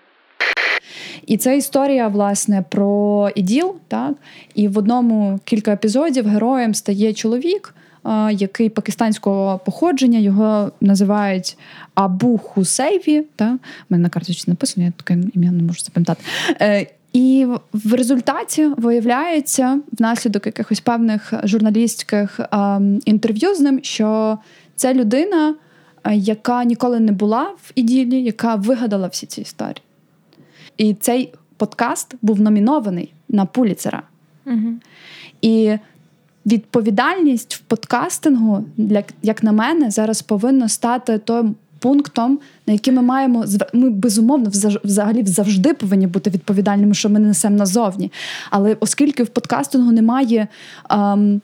І 1.25 1.37
це 1.37 1.57
історія, 1.57 2.07
власне, 2.07 2.63
про 2.69 3.29
іділ, 3.35 3.75
так? 3.87 4.13
І 4.55 4.67
в 4.67 4.77
одному 4.77 5.39
кілька 5.43 5.73
епізодів 5.73 6.27
героєм 6.27 6.73
стає 6.73 7.13
чоловік, 7.13 7.73
який 8.31 8.69
пакистанського 8.69 9.59
походження, 9.65 10.19
його 10.19 10.71
називають 10.81 11.57
Абу 11.95 12.37
Хусейві. 12.37 13.23
Так? 13.35 13.53
У 13.53 13.57
мене 13.89 14.03
на 14.03 14.09
карточці 14.09 14.45
написано, 14.47 14.85
я 14.85 14.91
таке 14.91 15.17
ім'я 15.33 15.51
не 15.51 15.63
можу 15.63 15.79
запам'ятати. 15.79 16.23
Е, 17.15 17.19
і 17.19 17.47
в 17.73 17.93
результаті 17.93 18.65
виявляється 18.77 19.79
внаслідок 19.91 20.45
якихось 20.45 20.79
певних 20.79 21.33
журналістських 21.43 22.39
а, 22.39 22.79
інтерв'ю 23.05 23.55
з 23.55 23.59
ним, 23.59 23.79
що 23.83 24.37
це 24.75 24.93
людина, 24.93 25.55
яка 26.11 26.63
ніколи 26.63 26.99
не 26.99 27.11
була 27.11 27.43
в 27.43 27.71
іділі, 27.75 28.23
яка 28.23 28.55
вигадала 28.55 29.07
всі 29.07 29.25
ці 29.25 29.41
історії. 29.41 29.81
І 30.77 30.93
цей 30.93 31.33
подкаст 31.57 32.15
був 32.21 32.41
номінований 32.41 33.13
на 33.29 33.45
Пуліцера. 33.45 34.03
Угу. 34.45 34.73
І 35.41 35.77
відповідальність 36.45 37.55
в 37.55 37.59
подкастингу, 37.59 38.65
для, 38.77 39.03
як 39.21 39.43
на 39.43 39.51
мене, 39.51 39.91
зараз 39.91 40.21
повинна 40.21 40.69
стати 40.69 41.17
той 41.17 41.43
пунктом, 41.79 42.39
на 42.67 42.73
який 42.73 42.93
ми 42.93 43.01
маємо 43.01 43.45
ми 43.73 43.89
безумовно 43.89 44.49
взагалі 44.83 45.25
завжди 45.25 45.73
повинні 45.73 46.07
бути 46.07 46.29
відповідальними, 46.29 46.93
що 46.93 47.09
ми 47.09 47.19
не 47.19 47.27
несемо 47.27 47.57
назовні. 47.57 48.11
Але 48.49 48.77
оскільки 48.79 49.23
в 49.23 49.27
подкастингу 49.27 49.91
немає. 49.91 50.47
Ем, 50.89 51.41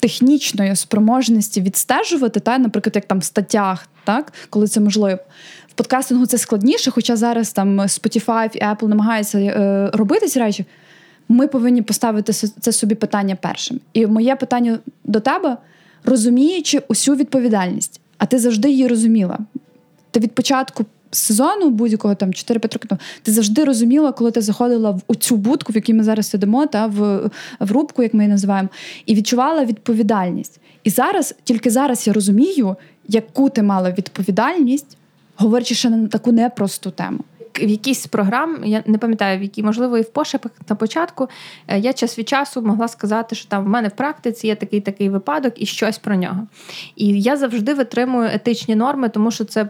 Технічної 0.00 0.76
спроможності 0.76 1.60
відстежувати, 1.60 2.40
та, 2.40 2.58
наприклад, 2.58 2.96
як 2.96 3.04
там 3.04 3.18
в 3.18 3.24
статтях, 3.24 3.88
так, 4.04 4.32
коли 4.50 4.66
це 4.66 4.80
можливо. 4.80 5.18
В 5.68 5.72
подкастингу 5.74 6.26
це 6.26 6.38
складніше, 6.38 6.90
хоча 6.90 7.16
зараз 7.16 7.52
там 7.52 7.80
Spotify 7.80 8.56
і 8.56 8.60
Apple 8.60 8.88
намагаються 8.88 9.38
е, 9.38 9.90
робити 9.92 10.26
ці 10.26 10.38
речі, 10.38 10.64
ми 11.28 11.46
повинні 11.46 11.82
поставити 11.82 12.32
це 12.32 12.72
собі 12.72 12.94
питання 12.94 13.36
першим. 13.36 13.80
І 13.92 14.06
моє 14.06 14.36
питання 14.36 14.78
до 15.04 15.20
тебе, 15.20 15.56
розуміючи 16.04 16.82
усю 16.88 17.14
відповідальність, 17.14 18.00
а 18.18 18.26
ти 18.26 18.38
завжди 18.38 18.70
її 18.70 18.88
розуміла. 18.88 19.38
Ти 20.14 20.20
від 20.20 20.32
початку 20.32 20.84
сезону 21.10 21.70
будь-якого 21.70 22.14
там 22.14 22.28
4-5 22.28 22.54
років 22.54 22.90
ти 23.22 23.32
завжди 23.32 23.64
розуміла, 23.64 24.12
коли 24.12 24.30
ти 24.30 24.40
заходила 24.40 25.00
в 25.08 25.16
цю 25.16 25.36
будку, 25.36 25.72
в 25.72 25.76
якій 25.76 25.94
ми 25.94 26.04
зараз 26.04 26.30
сидимо, 26.30 26.66
та 26.66 26.86
в, 26.86 27.30
в 27.60 27.72
рубку, 27.72 28.02
як 28.02 28.14
ми 28.14 28.24
її 28.24 28.32
називаємо, 28.32 28.68
і 29.06 29.14
відчувала 29.14 29.64
відповідальність. 29.64 30.60
І 30.84 30.90
зараз, 30.90 31.34
тільки 31.44 31.70
зараз 31.70 32.06
я 32.06 32.12
розумію, 32.12 32.76
яку 33.08 33.50
ти 33.50 33.62
мала 33.62 33.90
відповідальність, 33.90 34.96
говорячи 35.36 35.74
ще 35.74 35.90
на 35.90 36.08
таку 36.08 36.32
непросту 36.32 36.90
тему 36.90 37.18
в 37.58 37.68
якійсь 37.68 38.02
з 38.02 38.06
програм, 38.06 38.64
я 38.64 38.82
не 38.86 38.98
пам'ятаю, 38.98 39.38
в 39.38 39.42
якій, 39.42 39.62
можливо, 39.62 39.98
і 39.98 40.02
в 40.02 40.08
пошепах 40.08 40.52
на 40.68 40.76
початку 40.76 41.28
е, 41.68 41.78
я 41.78 41.92
час 41.92 42.18
від 42.18 42.28
часу 42.28 42.62
могла 42.62 42.88
сказати, 42.88 43.36
що 43.36 43.48
там 43.48 43.64
в 43.64 43.68
мене 43.68 43.88
в 43.88 43.90
практиці 43.90 44.46
є 44.46 44.54
такий 44.54 44.80
такий 44.80 45.08
випадок 45.08 45.52
і 45.56 45.66
щось 45.66 45.98
про 45.98 46.16
нього. 46.16 46.46
І 46.96 47.20
я 47.20 47.36
завжди 47.36 47.74
витримую 47.74 48.30
етичні 48.32 48.74
норми, 48.74 49.08
тому 49.08 49.30
що 49.30 49.44
це 49.44 49.68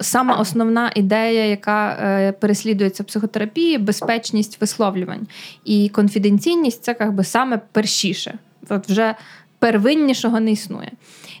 сама 0.00 0.36
основна 0.36 0.92
ідея, 0.94 1.46
яка 1.46 1.98
е, 2.00 2.32
переслідується 2.32 3.04
психотерапії, 3.04 3.78
безпечність 3.78 4.60
висловлювань. 4.60 5.26
І 5.64 5.88
конфіденційність 5.88 6.84
це 6.84 6.96
якби 7.00 7.24
саме 7.24 7.60
першіше. 7.72 8.38
От 8.68 8.88
вже 8.88 9.14
первиннішого 9.58 10.40
не 10.40 10.50
існує. 10.50 10.90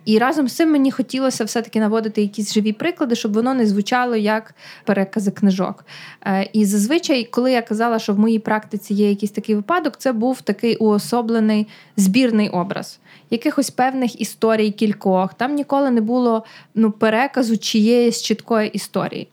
І 0.06 0.18
разом 0.18 0.48
з 0.48 0.56
цим 0.56 0.72
мені 0.72 0.90
хотілося 0.90 1.44
все-таки 1.44 1.80
наводити 1.80 2.22
якісь 2.22 2.54
живі 2.54 2.72
приклади, 2.72 3.14
щоб 3.14 3.32
воно 3.32 3.54
не 3.54 3.66
звучало 3.66 4.16
як 4.16 4.54
перекази 4.84 5.30
книжок. 5.30 5.84
Е, 6.26 6.50
і 6.52 6.64
зазвичай, 6.64 7.24
коли 7.24 7.52
я 7.52 7.62
казала, 7.62 7.98
що 7.98 8.14
в 8.14 8.18
моїй 8.18 8.38
практиці 8.38 8.94
є 8.94 9.10
якийсь 9.10 9.32
такий 9.32 9.54
випадок, 9.54 9.96
це 9.96 10.12
був 10.12 10.42
такий 10.42 10.76
уособлений 10.76 11.66
збірний 11.96 12.48
образ. 12.48 12.98
Якихось 13.30 13.70
певних 13.70 14.20
історій 14.20 14.70
кількох. 14.70 15.34
Там 15.34 15.54
ніколи 15.54 15.90
не 15.90 16.00
було 16.00 16.44
ну, 16.74 16.90
переказу 16.90 17.56
чиєїсь 17.56 18.22
чіткої 18.22 18.70
історії. 18.70 19.28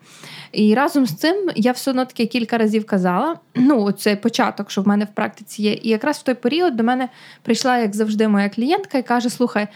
І 0.52 0.74
разом 0.76 1.06
з 1.06 1.16
цим 1.16 1.50
я 1.56 1.72
все 1.72 1.92
одно 1.92 2.06
таки 2.06 2.26
кілька 2.26 2.58
разів 2.58 2.86
казала: 2.86 3.36
ну, 3.56 3.92
цей 3.92 4.16
початок, 4.16 4.72
що 4.72 4.82
в 4.82 4.88
мене 4.88 5.06
в 5.06 5.16
практиці 5.16 5.64
є. 5.64 5.74
І 5.74 5.90
якраз 5.90 6.18
в 6.18 6.24
той 6.24 6.36
період 6.36 6.76
до 6.76 6.84
мене 6.84 7.10
прийшла, 7.42 7.78
як 7.78 7.96
завжди, 7.96 8.28
моя 8.28 8.50
клієнтка 8.50 8.98
і 8.98 9.04
каже: 9.04 9.30
Слухай, 9.30 9.68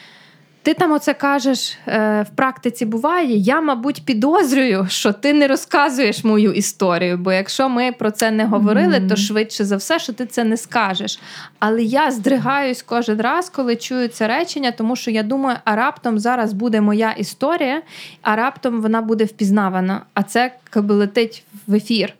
ти 0.67 0.73
там 0.73 0.91
оце 0.91 1.13
кажеш 1.13 1.77
е, 1.87 2.25
в 2.31 2.35
практиці 2.35 2.85
буває. 2.85 3.37
Я, 3.37 3.61
мабуть, 3.61 4.05
підозрюю, 4.05 4.85
що 4.89 5.13
ти 5.13 5.33
не 5.33 5.47
розказуєш 5.47 6.23
мою 6.23 6.53
історію. 6.53 7.17
Бо 7.17 7.31
якщо 7.31 7.69
ми 7.69 7.91
про 7.91 8.11
це 8.11 8.31
не 8.31 8.45
говорили, 8.45 8.93
mm-hmm. 8.93 9.09
то 9.09 9.15
швидше 9.15 9.65
за 9.65 9.75
все, 9.75 9.99
що 9.99 10.13
ти 10.13 10.25
це 10.25 10.43
не 10.43 10.57
скажеш. 10.57 11.19
Але 11.59 11.83
я 11.83 12.11
здригаюсь 12.11 12.81
кожен 12.81 13.21
раз, 13.21 13.49
коли 13.49 13.75
чую 13.75 14.07
це 14.07 14.27
речення, 14.27 14.71
тому 14.71 14.95
що 14.95 15.11
я 15.11 15.23
думаю, 15.23 15.57
а 15.63 15.75
раптом 15.75 16.19
зараз 16.19 16.53
буде 16.53 16.81
моя 16.81 17.11
історія, 17.11 17.81
а 18.21 18.35
раптом 18.35 18.81
вона 18.81 19.01
буде 19.01 19.23
впізнавана. 19.23 20.01
А 20.13 20.23
це 20.23 20.51
якби 20.75 20.95
летить 20.95 21.43
в 21.67 21.73
ефір. 21.73 22.13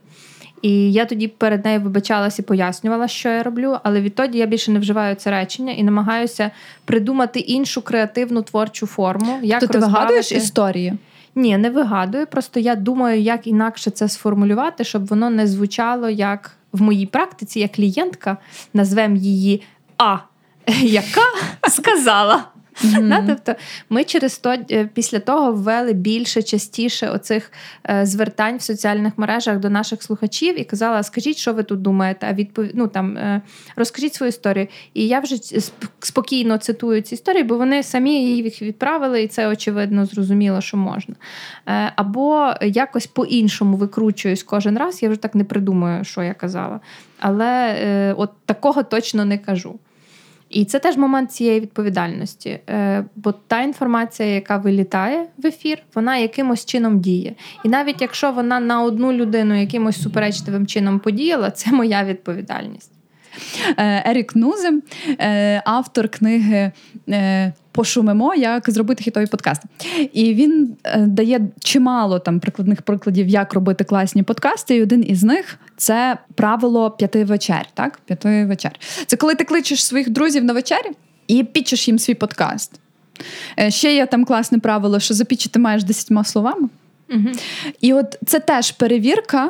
І 0.61 0.91
я 0.91 1.05
тоді 1.05 1.27
перед 1.27 1.65
нею 1.65 1.81
вибачалася 1.81 2.41
і 2.41 2.45
пояснювала, 2.45 3.07
що 3.07 3.29
я 3.29 3.43
роблю, 3.43 3.77
але 3.83 4.01
відтоді 4.01 4.37
я 4.37 4.45
більше 4.45 4.71
не 4.71 4.79
вживаю 4.79 5.15
це 5.15 5.31
речення 5.31 5.73
і 5.73 5.83
намагаюся 5.83 6.51
придумати 6.85 7.39
іншу 7.39 7.81
креативну 7.81 8.41
творчу 8.41 8.87
форму. 8.87 9.39
Як 9.41 9.59
То 9.59 9.67
ти 9.67 9.79
вигадуєш 9.79 10.31
історії? 10.31 10.93
Ні, 11.35 11.57
не 11.57 11.69
вигадую. 11.69 12.27
Просто 12.27 12.59
я 12.59 12.75
думаю, 12.75 13.21
як 13.21 13.47
інакше 13.47 13.91
це 13.91 14.09
сформулювати, 14.09 14.83
щоб 14.83 15.05
воно 15.05 15.29
не 15.29 15.47
звучало 15.47 16.09
як 16.09 16.51
в 16.71 16.81
моїй 16.81 17.05
практиці, 17.05 17.59
як 17.59 17.71
клієнтка, 17.71 18.37
назвемо 18.73 19.15
її 19.15 19.63
А, 19.97 20.17
яка 20.81 21.21
сказала. 21.69 22.43
Mm-hmm. 22.83 23.09
Да? 23.09 23.23
Тобто 23.27 23.55
ми 23.89 24.03
через 24.03 24.37
то 24.37 24.55
е, 24.71 24.89
після 24.93 25.19
того 25.19 25.51
ввели 25.51 25.93
більше 25.93 26.43
частіше 26.43 27.09
оцих 27.09 27.51
е, 27.89 28.05
звертань 28.05 28.57
в 28.57 28.61
соціальних 28.61 29.17
мережах 29.17 29.59
до 29.59 29.69
наших 29.69 30.03
слухачів 30.03 30.59
і 30.59 30.63
казала: 30.63 31.03
скажіть, 31.03 31.37
що 31.37 31.53
ви 31.53 31.63
тут 31.63 31.81
думаєте? 31.81 32.27
А 32.29 32.33
відпов... 32.33 32.65
ну, 32.73 32.87
там, 32.87 33.17
е, 33.17 33.41
розкажіть 33.75 34.13
свою 34.13 34.29
історію. 34.29 34.67
І 34.93 35.07
я 35.07 35.19
вже 35.19 35.35
спокійно 35.99 36.57
цитую 36.57 37.01
ці 37.01 37.15
історії, 37.15 37.43
бо 37.43 37.57
вони 37.57 37.83
самі 37.83 38.35
їх 38.35 38.61
відправили, 38.61 39.23
і 39.23 39.27
це 39.27 39.47
очевидно 39.47 40.05
зрозуміло, 40.05 40.61
що 40.61 40.77
можна. 40.77 41.15
Е, 41.65 41.91
або 41.95 42.53
якось 42.61 43.07
по-іншому 43.07 43.77
викручуюсь 43.77 44.43
кожен 44.43 44.77
раз. 44.77 45.03
Я 45.03 45.09
вже 45.09 45.21
так 45.21 45.35
не 45.35 45.43
придумаю, 45.43 46.03
що 46.03 46.23
я 46.23 46.33
казала. 46.33 46.79
Але 47.19 47.75
е, 47.79 48.13
от 48.17 48.31
такого 48.45 48.83
точно 48.83 49.25
не 49.25 49.37
кажу. 49.37 49.79
І 50.49 50.65
це 50.65 50.79
теж 50.79 50.97
момент 50.97 51.31
цієї 51.31 51.59
відповідальності. 51.59 52.59
Е, 52.69 53.05
бо 53.15 53.31
та 53.31 53.61
інформація, 53.61 54.29
яка 54.29 54.57
вилітає 54.57 55.25
в 55.37 55.45
ефір, 55.45 55.77
вона 55.95 56.17
якимось 56.17 56.65
чином 56.65 56.99
діє. 56.99 57.35
І 57.65 57.69
навіть 57.69 58.01
якщо 58.01 58.31
вона 58.31 58.59
на 58.59 58.81
одну 58.81 59.13
людину 59.13 59.59
якимось 59.59 60.01
суперечливим 60.01 60.67
чином 60.67 60.99
подіяла, 60.99 61.51
це 61.51 61.71
моя 61.71 62.03
відповідальність. 62.03 62.91
Е, 63.77 64.11
Ерік 64.11 64.35
Нузем, 64.35 64.83
е, 65.19 65.61
автор 65.65 66.09
книги 66.09 66.71
Пошумимо, 67.77 68.35
як 68.35 68.69
зробити 68.69 69.03
хітові 69.03 69.25
подкасти. 69.25 69.67
І 70.13 70.33
він 70.33 70.75
дає 70.97 71.41
чимало 71.59 72.19
там 72.19 72.39
прикладних 72.39 72.81
прикладів, 72.81 73.27
як 73.27 73.53
робити 73.53 73.83
класні 73.83 74.23
подкасти. 74.23 74.75
І 74.75 74.83
один 74.83 75.05
із 75.07 75.23
них 75.23 75.59
це 75.75 76.17
правило 76.35 76.91
п'яти 76.91 77.23
вечер. 77.23 77.65
Так, 77.73 77.99
п'яти 78.05 78.45
вечер. 78.45 78.71
Це 79.05 79.17
коли 79.17 79.35
ти 79.35 79.43
кличеш 79.43 79.85
своїх 79.85 80.09
друзів 80.09 80.43
на 80.43 80.53
вечері 80.53 80.91
і 81.27 81.43
пічеш 81.43 81.87
їм 81.87 81.99
свій 81.99 82.13
подкаст. 82.13 82.79
Ще 83.69 83.95
є 83.95 84.05
там 84.05 84.25
класне 84.25 84.59
правило, 84.59 84.99
що 84.99 85.13
запічити 85.13 85.59
маєш 85.59 85.83
десятьма 85.83 86.23
словами. 86.23 86.69
Угу. 87.09 87.29
І 87.81 87.93
от 87.93 88.17
це 88.25 88.39
теж 88.39 88.71
перевірка, 88.71 89.49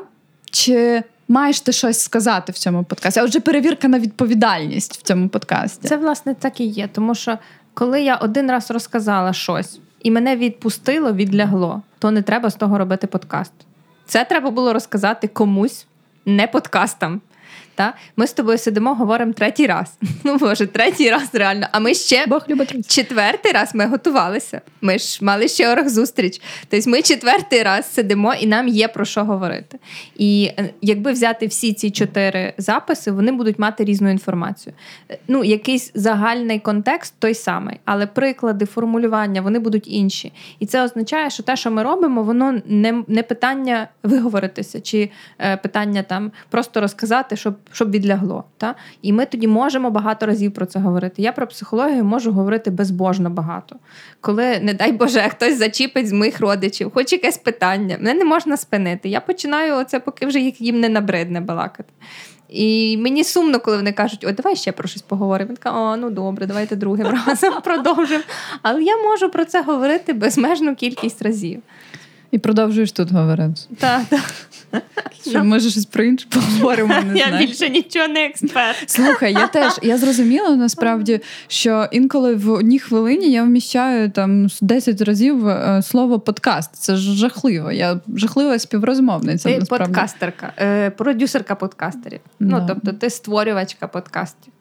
чи 0.52 1.04
маєш 1.28 1.62
ти 1.62 1.72
щось 1.72 2.00
сказати 2.00 2.52
в 2.52 2.58
цьому 2.58 2.84
подкасті. 2.84 3.20
А 3.20 3.24
отже, 3.24 3.40
перевірка 3.40 3.88
на 3.88 4.00
відповідальність 4.00 4.98
в 4.98 5.02
цьому 5.02 5.30
подкасті. 5.30 5.88
Це, 5.88 5.98
власне, 5.98 6.34
так 6.34 6.62
і 6.62 6.66
є. 6.66 6.90
Тому 6.94 7.16
що 7.16 7.38
коли 7.78 8.02
я 8.02 8.16
один 8.16 8.52
раз 8.52 8.72
розказала 8.72 9.34
щось 9.34 9.80
і 10.04 10.12
мене 10.12 10.36
відпустило, 10.36 11.14
відлягло, 11.14 11.82
то 12.00 12.12
не 12.12 12.22
треба 12.22 12.50
з 12.50 12.56
того 12.56 12.78
робити 12.78 13.08
подкаст. 13.08 13.54
Це 14.06 14.26
треба 14.26 14.52
було 14.52 14.74
розказати 14.74 15.28
комусь, 15.28 15.88
не 16.26 16.48
подкастам. 16.48 17.22
Та? 17.76 17.94
Ми 18.16 18.28
з 18.28 18.34
тобою 18.34 18.58
сидимо, 18.58 18.94
говоримо 18.94 19.34
третій 19.34 19.68
раз. 19.68 19.94
Ну, 20.24 20.38
може, 20.42 20.68
третій 20.68 21.10
раз 21.10 21.30
реально. 21.34 21.68
А 21.72 21.80
ми 21.80 21.94
ще 21.94 22.26
Бог 22.28 22.46
любить 22.50 22.88
четвертий 22.88 23.52
раз 23.52 23.76
ми 23.76 23.86
готувалися. 23.86 24.62
Ми 24.82 25.00
ж 25.00 25.20
мали 25.22 25.48
ще 25.48 25.72
оргзустріч. 25.72 26.42
Тобто 26.70 26.90
ми 26.90 27.02
четвертий 27.02 27.64
раз 27.64 27.94
сидимо 27.94 28.34
і 28.34 28.48
нам 28.48 28.68
є 28.68 28.88
про 28.88 29.06
що 29.06 29.24
говорити. 29.24 29.80
І 30.16 30.52
е, 30.60 30.70
якби 30.82 31.12
взяти 31.12 31.48
всі 31.48 31.74
ці 31.74 31.92
чотири 31.92 32.54
записи, 32.58 33.12
вони 33.12 33.32
будуть 33.32 33.60
мати 33.60 33.84
різну 33.84 34.10
інформацію. 34.10 34.74
Ну, 35.28 35.44
якийсь 35.44 35.92
загальний 35.94 36.60
контекст 36.60 37.14
той 37.20 37.34
самий, 37.34 37.80
але 37.86 38.08
приклади, 38.08 38.66
формулювання 38.66 39.42
вони 39.42 39.60
будуть 39.60 39.88
інші. 39.88 40.32
І 40.60 40.66
це 40.66 40.84
означає, 40.84 41.30
що 41.30 41.44
те, 41.44 41.56
що 41.56 41.72
ми 41.72 41.84
робимо, 41.84 42.24
воно 42.24 42.62
не 42.66 43.04
не 43.08 43.24
питання 43.24 43.88
виговоритися, 44.04 44.82
чи 44.82 45.10
е, 45.40 45.58
питання 45.58 46.04
там 46.04 46.32
просто 46.50 46.82
розказати, 46.82 47.36
щоб 47.48 47.56
щоб 47.72 47.92
відлягло. 47.92 48.44
Та? 48.58 48.76
І 49.02 49.14
ми 49.14 49.26
тоді 49.26 49.48
можемо 49.48 49.92
багато 49.92 50.26
разів 50.26 50.54
про 50.54 50.66
це 50.66 50.80
говорити. 50.80 51.22
Я 51.22 51.32
про 51.32 51.48
психологію 51.48 52.04
можу 52.04 52.32
говорити 52.32 52.72
безбожно 52.72 53.30
багато. 53.30 53.76
Коли, 54.22 54.60
не 54.60 54.74
дай 54.74 54.92
Боже, 54.92 55.20
хтось 55.30 55.58
зачіпить 55.58 56.08
з 56.08 56.12
моїх 56.12 56.40
родичів, 56.40 56.92
хоч 56.94 57.12
якесь 57.12 57.38
питання, 57.38 57.98
мене 58.00 58.14
не 58.14 58.26
можна 58.26 58.58
спинити. 58.58 59.10
Я 59.10 59.22
починаю 59.22 59.76
оце, 59.76 60.00
поки 60.00 60.26
вже 60.26 60.40
їм 60.40 60.80
не 60.80 60.90
набридне 60.90 61.42
балакати. 61.42 61.94
І 62.50 62.98
мені 62.98 63.24
сумно, 63.24 63.60
коли 63.60 63.78
вони 63.78 63.92
кажуть, 63.92 64.24
о, 64.24 64.32
давай 64.32 64.56
ще 64.56 64.72
про 64.72 64.88
щось 64.88 65.02
поговоримо. 65.02 65.50
Я 65.50 65.56
така, 65.56 65.80
о, 65.80 65.98
ну 65.98 66.10
добре, 66.10 66.46
давайте 66.46 66.76
другим 66.76 67.08
разом 67.28 67.54
продовжимо. 67.64 68.24
Але 68.62 68.84
я 68.84 68.98
можу 68.98 69.30
про 69.30 69.46
це 69.46 69.62
говорити 69.62 70.14
безмежну 70.14 70.76
кількість 70.76 71.22
разів. 71.22 71.62
І 72.38 72.40
продовжуєш 72.40 72.92
тут 72.92 73.12
говорити. 73.12 73.62
Так, 73.78 74.02
так. 74.10 74.24
Що, 75.30 75.44
може, 75.44 75.70
щось 75.70 75.86
про 75.86 76.04
інше 76.04 76.28
поговоримо. 76.30 76.94
не 77.06 77.18
Я 77.20 77.38
більше 77.38 77.70
нічого 77.70 78.08
не 78.08 78.26
експерт. 78.26 78.90
Слухай, 78.90 79.34
я 79.34 79.48
теж 79.48 79.74
я 79.82 79.98
зрозуміла 79.98 80.56
насправді, 80.56 81.20
що 81.48 81.88
інколи 81.92 82.36
в 82.36 82.50
одній 82.52 82.80
хвилині 82.80 83.32
я 83.32 83.44
вміщаю 83.44 84.10
там 84.10 84.48
10 84.62 85.02
разів 85.02 85.48
е, 85.48 85.82
слово 85.84 86.20
подкаст. 86.20 86.76
Це 86.76 86.96
ж 86.96 87.16
жахливо. 87.16 87.72
Я 87.72 88.00
жахлива 88.16 88.60
співрозмовниця. 88.60 89.50
Ти 89.50 89.60
насправді. 89.60 89.86
подкастерка, 89.86 90.54
е, 90.60 90.90
продюсерка 90.90 91.56
подкастерів. 91.56 92.20
No. 92.20 92.32
Ну 92.40 92.66
тобто, 92.68 92.94
ти 92.94 93.10
створювачка 93.10 93.88
подкастів. 93.88 94.54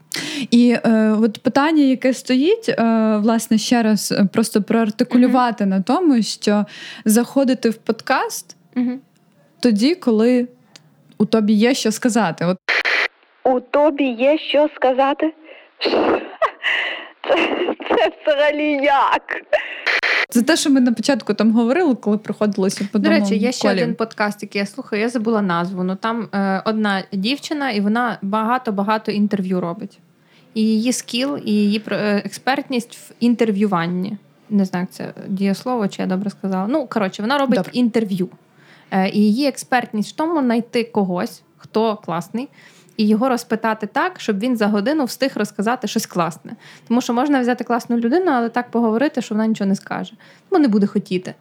І 0.50 0.76
е, 0.84 1.10
от 1.22 1.38
питання, 1.42 1.82
яке 1.82 2.14
стоїть, 2.14 2.68
е, 2.68 2.74
власне, 3.22 3.58
ще 3.58 3.82
раз 3.82 4.12
е, 4.12 4.28
просто 4.32 4.62
проартикулювати 4.62 5.64
mm-hmm. 5.64 5.68
на 5.68 5.82
тому, 5.82 6.22
що 6.22 6.64
заходити 7.04 7.70
в 7.70 7.76
подкаст 7.76 8.56
mm-hmm. 8.76 8.98
тоді, 9.60 9.94
коли 9.94 10.48
у 11.18 11.26
тобі 11.26 11.52
є 11.52 11.74
що 11.74 11.92
сказати. 11.92 12.44
От. 12.44 12.58
У 13.44 13.60
тобі 13.60 14.04
є 14.04 14.38
що 14.38 14.68
сказати? 14.76 15.34
Це, 17.28 17.36
це 17.88 18.12
взагалі 18.24 18.72
як? 18.82 19.42
Це 20.36 20.42
те, 20.42 20.56
що 20.56 20.70
ми 20.70 20.80
на 20.80 20.92
початку 20.92 21.34
там 21.34 21.52
говорили, 21.52 21.94
коли 21.94 22.18
приходилося 22.18 22.88
по 22.92 22.98
До 22.98 23.08
речі, 23.08 23.36
є 23.36 23.52
ще 23.52 23.72
один 23.72 23.94
подкаст, 23.94 24.42
який 24.42 24.58
я 24.58 24.66
слухаю. 24.66 25.02
Я 25.02 25.08
забула 25.08 25.42
назву. 25.42 25.84
Ну 25.84 25.96
там 25.96 26.28
е, 26.32 26.62
одна 26.64 27.04
дівчина, 27.12 27.70
і 27.70 27.80
вона 27.80 28.18
багато-багато 28.22 29.12
інтерв'ю 29.12 29.60
робить 29.60 29.98
і 30.54 30.62
її 30.62 30.92
скіл, 30.92 31.38
і 31.44 31.52
її 31.52 31.82
е, 31.90 32.22
експертність 32.24 32.96
в 32.96 33.12
інтерв'юванні. 33.20 34.16
Не 34.50 34.64
знаю, 34.64 34.82
як 34.82 34.90
це 34.90 35.22
дієслово, 35.28 35.88
чи 35.88 36.02
я 36.02 36.08
добре 36.08 36.30
сказала. 36.30 36.66
Ну, 36.66 36.86
коротше, 36.86 37.22
вона 37.22 37.38
робить 37.38 37.56
добре. 37.56 37.72
інтерв'ю. 37.74 38.28
Е, 38.90 39.08
і 39.08 39.18
її 39.18 39.46
експертність 39.46 40.12
в 40.12 40.16
тому 40.16 40.40
знайти 40.40 40.84
когось, 40.84 41.42
хто 41.56 41.96
класний, 41.96 42.48
і 42.96 43.08
його 43.08 43.28
розпитати 43.28 43.86
так, 43.86 44.20
щоб 44.20 44.38
він 44.38 44.56
за 44.56 44.66
годину 44.66 45.04
встиг 45.04 45.32
розказати 45.34 45.88
щось 45.88 46.06
класне. 46.06 46.56
Тому 46.88 47.00
що 47.00 47.12
можна 47.14 47.40
взяти 47.40 47.64
класну 47.64 47.96
людину, 47.96 48.30
але 48.30 48.48
так 48.48 48.70
поговорити, 48.70 49.22
що 49.22 49.34
вона 49.34 49.46
нічого 49.46 49.68
не 49.68 49.76
скаже, 49.76 50.12
бо 50.50 50.58
не 50.58 50.68
буде 50.68 50.86
хотіти. 50.86 51.34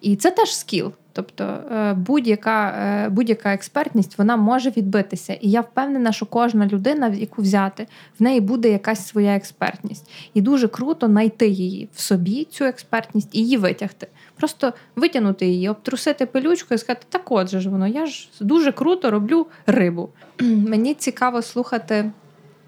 І 0.00 0.16
це 0.16 0.30
теж 0.30 0.56
скіл. 0.56 0.92
Тобто 1.12 1.44
е, 1.44 1.94
будь-яка 1.94 2.68
е, 2.68 3.08
будь-яка 3.08 3.54
експертність 3.54 4.18
вона 4.18 4.36
може 4.36 4.70
відбитися. 4.70 5.32
І 5.32 5.50
я 5.50 5.60
впевнена, 5.60 6.12
що 6.12 6.26
кожна 6.26 6.66
людина, 6.66 7.08
яку 7.08 7.42
взяти, 7.42 7.86
в 8.18 8.22
неї 8.22 8.40
буде 8.40 8.70
якась 8.70 9.06
своя 9.06 9.36
експертність. 9.36 10.10
І 10.34 10.40
дуже 10.40 10.68
круто 10.68 11.06
знайти 11.06 11.48
її 11.48 11.88
в 11.94 12.00
собі, 12.00 12.46
цю 12.50 12.64
експертність, 12.64 13.28
і 13.32 13.38
її 13.38 13.56
витягти. 13.56 14.06
Просто 14.36 14.72
витягнути 14.96 15.46
її, 15.46 15.68
обтрусити 15.68 16.26
пилючку 16.26 16.74
і 16.74 16.78
сказати, 16.78 17.06
так 17.08 17.32
от 17.32 17.48
же 17.48 17.60
ж 17.60 17.70
воно, 17.70 17.86
я 17.86 18.06
ж 18.06 18.28
дуже 18.40 18.72
круто 18.72 19.10
роблю 19.10 19.46
рибу. 19.66 20.08
Мені 20.40 20.94
цікаво 20.94 21.42
слухати. 21.42 22.10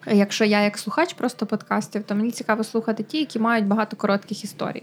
Якщо 0.07 0.45
я 0.45 0.61
як 0.61 0.79
слухач 0.79 1.13
просто 1.13 1.47
подкастів, 1.47 2.03
то 2.03 2.15
мені 2.15 2.31
цікаво 2.31 2.65
слухати 2.65 3.03
ті, 3.03 3.19
які 3.19 3.39
мають 3.39 3.67
багато 3.67 3.97
коротких 3.97 4.45
історій. 4.45 4.83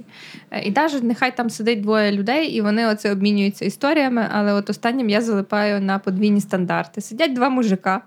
Е, 0.51 0.61
і 0.61 0.71
навіть 0.71 1.03
нехай 1.03 1.37
там 1.37 1.49
сидить 1.49 1.81
двоє 1.81 2.11
людей, 2.11 2.47
і 2.47 2.61
вони 2.61 2.87
оце 2.87 3.11
обмінюються 3.11 3.65
історіями, 3.65 4.27
але 4.31 4.53
от 4.53 4.69
останнім 4.69 5.09
я 5.09 5.21
залипаю 5.21 5.81
на 5.81 5.99
подвійні 5.99 6.41
стандарти. 6.41 7.01
Сидять 7.01 7.33
два 7.33 7.49
мужика 7.49 8.01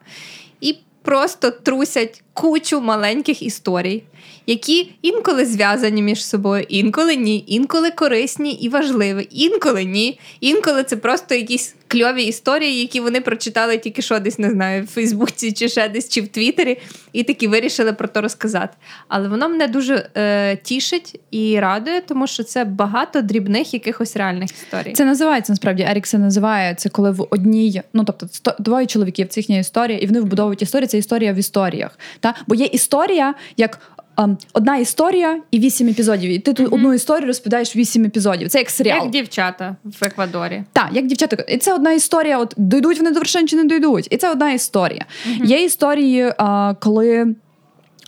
і 0.60 0.78
просто 1.02 1.50
трусять 1.50 2.22
кучу 2.34 2.80
маленьких 2.80 3.42
історій, 3.42 4.02
які 4.46 4.92
інколи 5.02 5.46
зв'язані 5.46 6.02
між 6.02 6.24
собою, 6.24 6.66
інколи 6.68 7.16
ні, 7.16 7.44
інколи 7.46 7.90
корисні 7.90 8.52
і 8.52 8.68
важливі, 8.68 9.28
інколи 9.30 9.84
ні. 9.84 10.18
Інколи 10.40 10.84
це 10.84 10.96
просто 10.96 11.34
якісь 11.34 11.74
кльові 11.92 12.24
історії, 12.24 12.80
які 12.80 13.00
вони 13.00 13.20
прочитали 13.20 13.78
тільки 13.78 14.02
що 14.02 14.18
десь 14.18 14.38
не 14.38 14.50
знаю, 14.50 14.84
в 14.84 14.86
Фейсбуці 14.86 15.52
чи 15.52 15.68
ще 15.68 15.88
десь, 15.88 16.08
чи 16.08 16.20
в 16.20 16.28
Твіттері, 16.28 16.78
і 17.12 17.22
такі 17.22 17.48
вирішили 17.48 17.92
про 17.92 18.08
то 18.08 18.20
розказати. 18.20 18.76
Але 19.08 19.28
воно 19.28 19.48
мене 19.48 19.68
дуже 19.68 20.08
е, 20.16 20.56
тішить 20.56 21.20
і 21.30 21.60
радує, 21.60 22.00
тому 22.00 22.26
що 22.26 22.44
це 22.44 22.64
багато 22.64 23.22
дрібних 23.22 23.74
якихось 23.74 24.16
реальних 24.16 24.50
історій. 24.50 24.92
Це 24.92 25.04
називається 25.04 25.52
насправді 25.52 25.82
Ерік 25.82 26.06
це 26.06 26.18
називає 26.18 26.74
це, 26.74 26.88
коли 26.88 27.10
в 27.10 27.26
одній, 27.30 27.82
ну 27.92 28.04
тобто 28.04 28.28
сто, 28.32 28.54
двоє 28.58 28.86
чоловіків, 28.86 29.28
це 29.28 29.40
їхня 29.40 29.58
історія, 29.58 29.98
і 29.98 30.06
вони 30.06 30.20
вбудовують 30.20 30.62
історію. 30.62 30.88
Це 30.88 30.98
історія 30.98 31.32
в 31.32 31.36
історіях. 31.36 31.98
Та? 32.22 32.34
Бо 32.46 32.54
є 32.54 32.66
історія 32.66 33.34
як. 33.56 33.78
Um, 34.16 34.36
одна 34.52 34.76
історія 34.76 35.40
і 35.50 35.58
вісім 35.58 35.88
епізодів. 35.88 36.30
І 36.30 36.38
ти 36.38 36.52
тут 36.52 36.66
mm-hmm. 36.66 36.74
одну 36.74 36.94
історію 36.94 37.26
розповідаєш 37.26 37.76
вісім 37.76 38.04
епізодів. 38.04 38.48
Це 38.48 38.58
як 38.58 38.70
серіал. 38.70 39.02
Як 39.02 39.10
дівчата 39.10 39.76
в 39.84 40.04
Еквадорі. 40.04 40.64
Так, 40.72 40.88
як 40.92 41.06
дівчата. 41.06 41.36
І 41.48 41.58
це 41.58 41.74
одна 41.74 41.92
історія. 41.92 42.38
От 42.38 42.54
дійдуть 42.56 42.98
вони 42.98 43.10
до 43.10 43.18
вершин 43.18 43.48
чи 43.48 43.56
не 43.56 43.64
дійдуть. 43.64 44.08
І 44.10 44.16
це 44.16 44.30
одна 44.30 44.52
історія. 44.52 45.04
Mm-hmm. 45.28 45.44
Є 45.44 45.64
історії, 45.64 46.24
uh, 46.24 46.76
коли. 46.80 47.34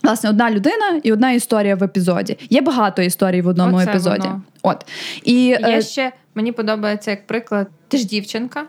Власне, 0.03 0.29
одна 0.29 0.51
людина 0.51 1.01
і 1.03 1.13
одна 1.13 1.31
історія 1.31 1.75
в 1.75 1.83
епізоді. 1.83 2.37
Є 2.49 2.61
багато 2.61 3.01
історій 3.01 3.41
в 3.41 3.47
одному 3.47 3.77
Оце 3.77 3.89
епізоді. 3.89 4.27
Воно. 4.27 4.41
От 4.63 4.85
і 5.23 5.45
Є 5.45 5.59
е... 5.63 5.81
ще 5.81 6.11
мені 6.35 6.51
подобається 6.51 7.11
як 7.11 7.27
приклад. 7.27 7.67
Ти 7.87 7.97
ж 7.97 8.07
дівчинка. 8.07 8.63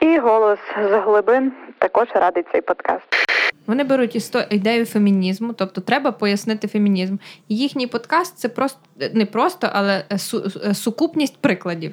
І 0.00 0.18
голос 0.18 0.58
з 0.90 1.00
глибин 1.04 1.52
також 1.78 2.08
радить 2.14 2.46
цей 2.52 2.60
подкаст. 2.60 3.29
Вони 3.66 3.84
беруть 3.84 4.16
істо... 4.16 4.42
ідею 4.50 4.86
фемінізму, 4.86 5.52
тобто 5.52 5.80
треба 5.80 6.12
пояснити 6.12 6.68
фемінізм. 6.68 7.16
Їхній 7.48 7.86
подкаст 7.86 8.38
це 8.38 8.48
просто 8.48 8.78
не 9.14 9.26
просто, 9.26 9.70
але 9.72 10.04
су... 10.16 10.50
сукупність 10.74 11.36
прикладів. 11.36 11.92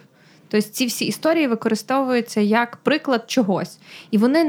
Тобто 0.49 0.69
ці 0.69 0.85
всі 0.85 1.05
історії 1.05 1.47
використовуються 1.47 2.41
як 2.41 2.77
приклад 2.77 3.23
чогось, 3.27 3.77
і 4.11 4.17
вони 4.17 4.43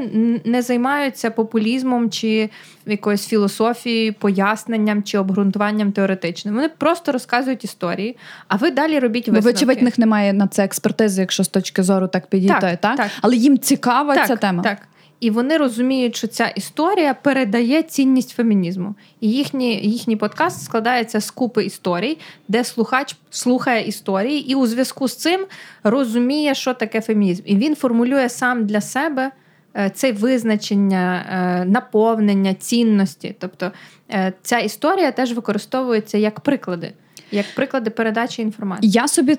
не 0.45 0.61
займаються 0.61 1.31
популізмом 1.31 2.09
чи 2.09 2.49
якоюсь 2.85 3.27
філософією, 3.27 4.13
поясненням 4.13 5.03
чи 5.03 5.17
обґрунтуванням 5.17 5.91
теоретичним. 5.91 6.55
Вони 6.55 6.69
просто 6.69 7.11
розказують 7.11 7.63
історії, 7.63 8.17
а 8.47 8.55
ви 8.55 8.71
далі 8.71 8.99
робіть 8.99 9.27
висновки. 9.27 9.41
Бо, 9.45 9.51
вочевидь, 9.51 9.81
в 9.81 9.83
них 9.83 9.99
немає 9.99 10.33
на 10.33 10.47
це 10.47 10.63
експертизи, 10.63 11.21
якщо 11.21 11.43
з 11.43 11.47
точки 11.47 11.83
зору 11.83 12.07
так 12.07 12.27
підійти, 12.27 12.55
так, 12.61 12.81
так? 12.81 12.97
так? 12.97 13.11
але 13.21 13.35
їм 13.35 13.57
цікава 13.57 14.15
так, 14.15 14.27
ця 14.27 14.35
тема. 14.35 14.63
Так. 14.63 14.77
І 15.19 15.29
вони 15.29 15.57
розуміють, 15.57 16.15
що 16.15 16.27
ця 16.27 16.47
історія 16.47 17.13
передає 17.13 17.83
цінність 17.83 18.35
фемінізму. 18.35 18.95
І 19.21 19.31
їхній 19.31 19.75
їхній 19.75 20.15
подкаст 20.15 20.63
складається 20.63 21.21
з 21.21 21.31
купи 21.31 21.63
історій, 21.63 22.17
де 22.47 22.63
слухач 22.63 23.15
слухає 23.29 23.87
історії, 23.87 24.51
і 24.51 24.55
у 24.55 24.67
зв'язку 24.67 25.07
з 25.07 25.15
цим 25.15 25.45
розуміє, 25.83 26.55
що 26.55 26.73
таке 26.73 27.01
фемінізм. 27.01 27.43
І 27.45 27.55
він 27.55 27.75
формулює 27.75 28.29
сам 28.29 28.65
для 28.65 28.81
себе 28.81 29.31
е, 29.75 29.91
це 29.95 30.11
визначення, 30.11 31.25
е, 31.31 31.65
наповнення, 31.65 32.53
цінності. 32.53 33.35
Тобто 33.39 33.71
е, 34.11 34.33
ця 34.41 34.59
історія 34.59 35.11
теж 35.11 35.33
використовується 35.33 36.17
як 36.17 36.39
приклади, 36.39 36.93
як 37.31 37.45
приклади 37.55 37.89
передачі 37.89 38.41
інформації. 38.41 38.91
Я 38.91 39.07
собі 39.07 39.37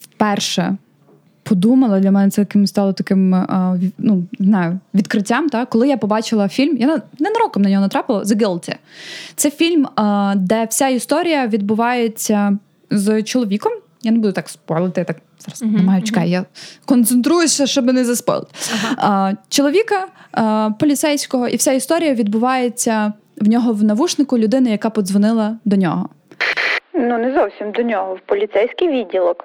вперше 0.00 0.76
подумала, 1.48 2.00
для 2.00 2.10
мене 2.10 2.30
це 2.30 2.44
таким 2.44 2.66
стало 2.66 2.92
таким 2.92 3.46
ну, 3.98 4.24
не 4.38 4.46
знаю, 4.46 4.78
відкриттям. 4.94 5.48
Та? 5.48 5.66
Коли 5.66 5.88
я 5.88 5.96
побачила 5.96 6.48
фільм, 6.48 6.76
я 6.76 7.02
ненароком 7.18 7.62
на 7.62 7.70
нього 7.70 7.82
натрапила 7.82 8.22
The 8.22 8.36
Guilty. 8.36 8.74
Це 9.36 9.50
фільм, 9.50 9.88
де 10.36 10.64
вся 10.70 10.88
історія 10.88 11.46
відбувається 11.46 12.58
з 12.90 13.22
чоловіком. 13.22 13.72
Я 14.02 14.12
не 14.12 14.18
буду 14.18 14.32
так 14.32 14.48
спойлити, 14.48 15.00
я 15.00 15.04
так 15.04 15.16
зараз 15.38 15.62
uh-huh, 15.62 15.76
немає 15.76 16.02
чекай, 16.02 16.26
uh-huh. 16.26 16.32
я 16.32 16.44
концентруюся, 16.84 17.66
щоб 17.66 17.92
не 17.92 18.04
заспойлити. 18.04 18.50
Uh-huh. 18.54 19.36
Чоловіка 19.48 20.06
поліцейського, 20.78 21.48
і 21.48 21.56
вся 21.56 21.72
історія 21.72 22.14
відбувається 22.14 23.12
в 23.36 23.48
нього 23.48 23.72
в 23.72 23.84
навушнику 23.84 24.38
людини, 24.38 24.70
яка 24.70 24.90
подзвонила 24.90 25.56
до 25.64 25.76
нього. 25.76 26.08
Ну, 26.94 27.18
не 27.18 27.34
зовсім 27.34 27.72
до 27.72 27.82
нього, 27.82 28.14
в 28.14 28.20
поліцейський 28.26 28.88
відділок. 28.88 29.44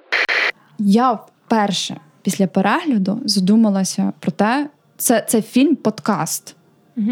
Я 0.80 1.20
вперше 1.54 1.98
після 2.22 2.48
перегляду 2.48 3.22
задумалася 3.26 4.14
про 4.20 4.32
те, 4.32 4.70
це 4.98 5.26
це 5.28 5.42
фільм-подкаст. 5.42 6.56
Угу. 6.98 7.12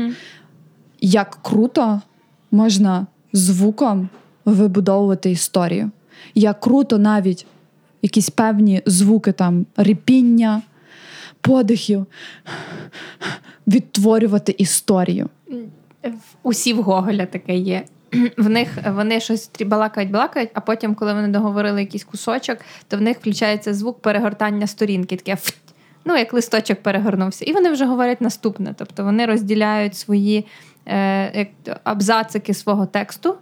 Як 1.01 1.39
круто 1.41 2.01
можна 2.51 3.07
звуком 3.33 4.09
вибудовувати 4.45 5.31
історію. 5.31 5.91
Як 6.35 6.59
круто 6.59 6.97
навіть 6.97 7.45
якісь 8.01 8.29
певні 8.29 8.81
звуки 8.85 9.31
там 9.31 9.65
ріпіння, 9.77 10.61
подихів, 11.41 12.05
відтворювати 13.67 14.55
історію. 14.57 15.29
Усі 16.43 16.73
в 16.73 16.81
Гоголя 16.81 17.25
таке 17.25 17.55
є 17.55 17.83
в 18.37 18.49
них 18.49 18.69
вони 18.87 19.19
щось 19.19 19.49
балакають, 19.65 20.11
балакають, 20.11 20.49
а 20.53 20.61
потім, 20.61 20.95
коли 20.95 21.13
вони 21.13 21.27
договорили 21.27 21.81
якийсь 21.81 22.03
кусочок, 22.03 22.57
то 22.87 22.97
в 22.97 23.01
них 23.01 23.17
включається 23.17 23.73
звук 23.73 24.01
перегортання 24.01 24.67
сторінки. 24.67 25.15
Таке 25.15 25.37
ну, 26.05 26.17
як 26.17 26.33
листочок 26.33 26.81
перегорнувся. 26.81 27.45
І 27.45 27.53
вони 27.53 27.71
вже 27.71 27.85
говорять 27.85 28.21
наступне. 28.21 28.75
Тобто 28.77 29.03
вони 29.03 29.25
розділяють 29.25 29.95
свої 29.95 30.45
е, 30.87 31.47
абзацики 31.83 32.53
свого 32.53 32.85
тексту. 32.85 33.35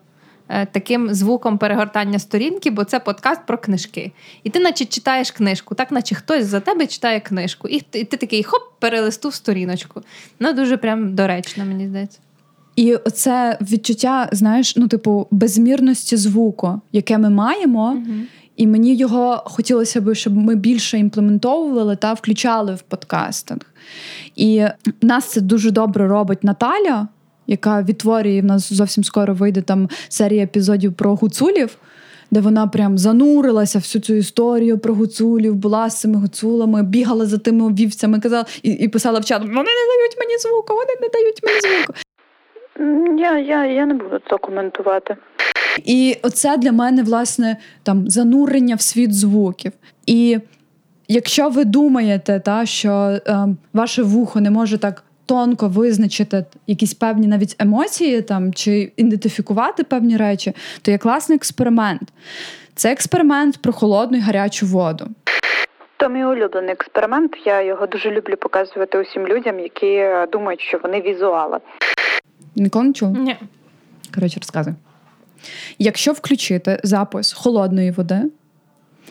Е, 0.49 0.65
таким 0.65 1.13
звуком 1.13 1.57
перегортання 1.57 2.19
сторінки, 2.19 2.71
бо 2.71 2.83
це 2.83 2.99
подкаст 2.99 3.45
про 3.45 3.57
книжки. 3.57 4.11
І 4.43 4.49
ти, 4.49 4.59
наче 4.59 4.85
читаєш 4.85 5.31
книжку, 5.31 5.75
так 5.75 5.91
наче 5.91 6.15
хтось 6.15 6.45
за 6.45 6.59
тебе 6.59 6.87
читає 6.87 7.19
книжку, 7.19 7.67
і 7.67 7.81
ти, 7.81 7.99
і 7.99 8.03
ти 8.03 8.17
такий 8.17 8.43
хоп, 8.43 8.61
перелистув 8.79 9.33
сторіночку. 9.33 10.01
Ну 10.39 10.53
дуже 10.53 10.77
прям 10.77 11.15
доречно, 11.15 11.65
мені 11.65 11.87
здається. 11.87 12.19
І 12.79 12.97
це 13.13 13.57
відчуття, 13.61 14.29
знаєш, 14.31 14.75
ну, 14.75 14.87
типу, 14.87 15.27
безмірності 15.31 16.17
звуку, 16.17 16.81
яке 16.91 17.17
ми 17.17 17.29
маємо, 17.29 17.93
uh 17.93 18.21
і 18.55 18.67
мені 18.67 18.95
його 18.95 19.43
хотілося 19.45 20.01
б, 20.01 20.15
щоб 20.15 20.35
ми 20.35 20.55
більше 20.55 20.99
імплементовували 20.99 21.95
та 21.95 22.13
включали 22.13 22.75
в 22.75 22.81
подкастинг. 22.81 23.61
І 24.35 24.65
нас 25.01 25.25
це 25.25 25.41
дуже 25.41 25.71
добре 25.71 26.07
робить 26.07 26.43
Наталя, 26.43 27.07
яка 27.47 27.81
відтворює 27.81 28.41
в 28.41 28.45
нас 28.45 28.73
зовсім 28.73 29.03
скоро 29.03 29.33
вийде 29.33 29.61
там 29.61 29.89
серія 30.09 30.43
епізодів 30.43 30.93
про 30.93 31.15
гуцулів. 31.15 31.77
Де 32.31 32.39
вона 32.39 32.67
прям 32.67 32.97
занурилася 32.97 33.79
всю 33.79 34.01
цю 34.01 34.13
історію 34.13 34.79
про 34.79 34.93
гуцулів, 34.93 35.55
була 35.55 35.89
з 35.89 35.99
цими 35.99 36.19
гуцулами, 36.19 36.83
бігала 36.83 37.25
за 37.25 37.37
тими 37.37 37.73
вівцями, 37.73 38.19
казала 38.19 38.45
і 38.63 38.71
і 38.71 38.87
писала 38.87 39.19
в 39.19 39.25
чат: 39.25 39.41
вони 39.41 39.51
не 39.53 39.63
дають 39.63 40.17
мені 40.19 40.37
звуку, 40.37 40.73
вони 40.73 40.93
не 41.01 41.09
дають 41.13 41.43
мені 41.43 41.59
звуку. 41.61 41.93
Я 43.17 43.37
я, 43.37 43.65
я 43.65 43.85
не 43.85 43.93
буду 43.93 44.19
це 44.29 44.37
коментувати. 44.37 45.15
І 45.85 46.17
оце 46.23 46.57
для 46.57 46.71
мене, 46.71 47.03
власне, 47.03 47.57
там 47.83 48.09
занурення 48.09 48.75
в 48.75 48.81
світ 48.81 49.13
звуків. 49.13 49.71
І 50.05 50.39
якщо 51.07 51.49
ви 51.49 51.65
думаєте, 51.65 52.39
та, 52.39 52.65
що 52.65 52.91
е, 52.91 53.47
ваше 53.73 54.03
вухо 54.03 54.41
не 54.41 54.51
може 54.51 54.77
так 54.77 55.03
тонко 55.25 55.67
визначити 55.67 56.45
якісь 56.67 56.93
певні 56.93 57.27
навіть 57.27 57.55
емоції 57.59 58.21
там, 58.21 58.53
чи 58.53 58.91
ідентифікувати 58.97 59.83
певні 59.83 60.17
речі, 60.17 60.53
то 60.81 60.91
є 60.91 60.97
класний 60.97 61.35
експеримент. 61.35 62.01
Це 62.75 62.91
експеримент 62.91 63.61
про 63.61 63.73
холодну 63.73 64.17
і 64.17 64.21
гарячу 64.21 64.65
воду. 64.65 65.07
То 65.97 66.09
мій 66.09 66.25
улюблений 66.25 66.71
експеримент. 66.71 67.31
Я 67.45 67.61
його 67.61 67.87
дуже 67.87 68.11
люблю 68.11 68.35
показувати 68.37 68.99
усім 68.99 69.27
людям, 69.27 69.59
які 69.59 70.05
думають, 70.31 70.61
що 70.61 70.79
вони 70.83 71.01
візуали. 71.01 71.59
Ніколи 72.61 72.85
не 72.85 72.93
чув? 72.93 73.17
Ні. 73.17 73.35
Коротше, 74.15 74.39
розказуй. 74.39 74.73
Якщо 75.79 76.13
включити 76.13 76.79
запис 76.83 77.33
холодної 77.33 77.91
води, 77.91 78.21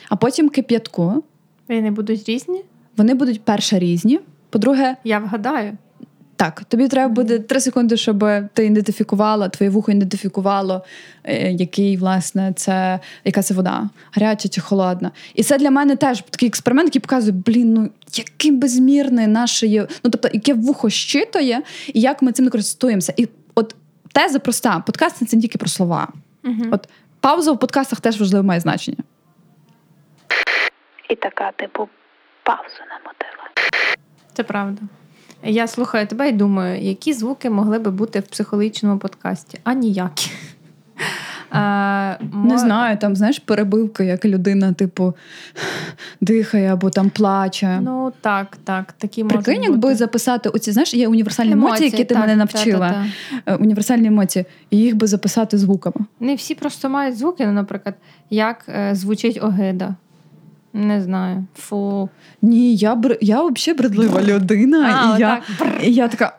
а 0.08 0.16
потім 0.16 0.48
кип'ятку. 0.48 1.24
Вони 1.68 1.90
будуть 1.90 2.28
різні? 2.28 2.64
Вони 2.96 3.14
будуть 3.14 3.42
перше 3.44 3.78
різні. 3.78 4.20
По-друге, 4.50 4.96
я 5.04 5.18
вгадаю. 5.18 5.76
Так, 6.38 6.64
тобі 6.64 6.88
треба 6.88 7.14
буде 7.14 7.38
три 7.38 7.60
секунди, 7.60 7.96
щоб 7.96 8.24
ти 8.54 8.66
ідентифікувала, 8.66 9.48
твоє 9.48 9.70
вухо 9.70 9.92
ідентифікувало, 9.92 10.84
е, 11.24 11.52
який, 11.52 11.96
власне, 11.96 12.52
це 12.56 13.00
яка 13.24 13.42
це 13.42 13.54
вода, 13.54 13.88
гаряча 14.12 14.48
чи 14.48 14.60
холодна. 14.60 15.10
І 15.34 15.42
це 15.42 15.58
для 15.58 15.70
мене 15.70 15.96
теж 15.96 16.22
такий 16.30 16.48
експеримент, 16.48 16.86
який 16.86 17.00
показує, 17.00 17.32
блін, 17.32 17.74
ну 17.74 17.90
який 18.14 18.50
безмірний 18.50 19.26
наше 19.26 19.66
є, 19.66 19.86
ну 20.04 20.10
тобто, 20.10 20.28
яке 20.32 20.54
вухо 20.54 20.90
щитує, 20.90 21.62
і 21.86 22.00
як 22.00 22.22
ми 22.22 22.32
цим 22.32 22.44
не 22.44 22.50
користуємося. 22.50 23.14
І 23.16 23.28
от 23.54 23.74
теза 24.12 24.38
проста: 24.38 24.80
подкаст 24.86 25.28
це 25.28 25.36
не 25.36 25.42
тільки 25.42 25.58
про 25.58 25.68
слова. 25.68 26.08
Угу. 26.44 26.62
От 26.70 26.88
пауза 27.20 27.52
в 27.52 27.58
подкастах 27.58 28.00
теж 28.00 28.20
важливо 28.20 28.44
має 28.44 28.60
значення. 28.60 29.04
І 31.10 31.16
така, 31.16 31.52
типу, 31.52 31.88
паузу 32.42 32.80
намотила. 32.90 33.72
Це 34.34 34.42
правда. 34.42 34.82
Я 35.42 35.66
слухаю 35.66 36.06
тебе 36.06 36.28
і 36.28 36.32
думаю, 36.32 36.82
які 36.82 37.12
звуки 37.12 37.50
могли 37.50 37.78
би 37.78 37.90
бути 37.90 38.20
в 38.20 38.22
психологічному 38.22 38.98
подкасті, 38.98 39.58
а 39.64 39.74
ніякі. 39.74 40.30
А, 41.50 42.14
Не 42.32 42.54
мо... 42.54 42.58
знаю, 42.58 42.96
там 42.96 43.16
знаєш 43.16 43.38
перебивка, 43.38 44.04
як 44.04 44.24
людина, 44.24 44.72
типу, 44.72 45.14
дихає 46.20 46.72
або 46.72 46.90
там 46.90 47.10
плаче. 47.10 47.80
Ну 47.82 48.12
так, 48.20 48.56
так. 48.64 48.92
такі 48.92 49.24
Прикинь, 49.24 49.62
якби 49.62 49.94
записати 49.94 50.48
оці, 50.48 50.72
знаєш, 50.72 50.94
є 50.94 51.08
універсальні 51.08 51.52
емоції, 51.52 51.68
емоції 51.68 51.90
які 51.90 52.04
ти 52.04 52.14
так, 52.14 52.20
мене 52.20 52.36
навчила. 52.36 52.88
Та, 52.88 52.94
та, 52.94 53.06
та. 53.44 53.52
Е, 53.52 53.56
універсальні 53.56 54.08
емоції, 54.08 54.44
і 54.70 54.76
їх 54.76 54.96
би 54.96 55.06
записати 55.06 55.58
звуками. 55.58 56.06
Не 56.20 56.34
всі 56.34 56.54
просто 56.54 56.88
мають 56.88 57.18
звуки, 57.18 57.46
ну, 57.46 57.52
наприклад, 57.52 57.94
як 58.30 58.64
е, 58.68 58.94
звучить 58.94 59.38
огида. 59.42 59.94
Не 60.72 61.02
знаю. 61.02 61.44
Фу. 61.56 62.08
Ні, 62.42 62.76
я 62.76 62.94
бр... 62.94 63.18
я 63.20 63.42
взагалі 63.42 63.78
бредлива 63.78 64.22
людина. 64.22 65.08
А, 65.12 65.16
і, 65.16 65.20
я... 65.20 65.42
і 65.82 65.92
я 65.92 66.08
така. 66.08 66.38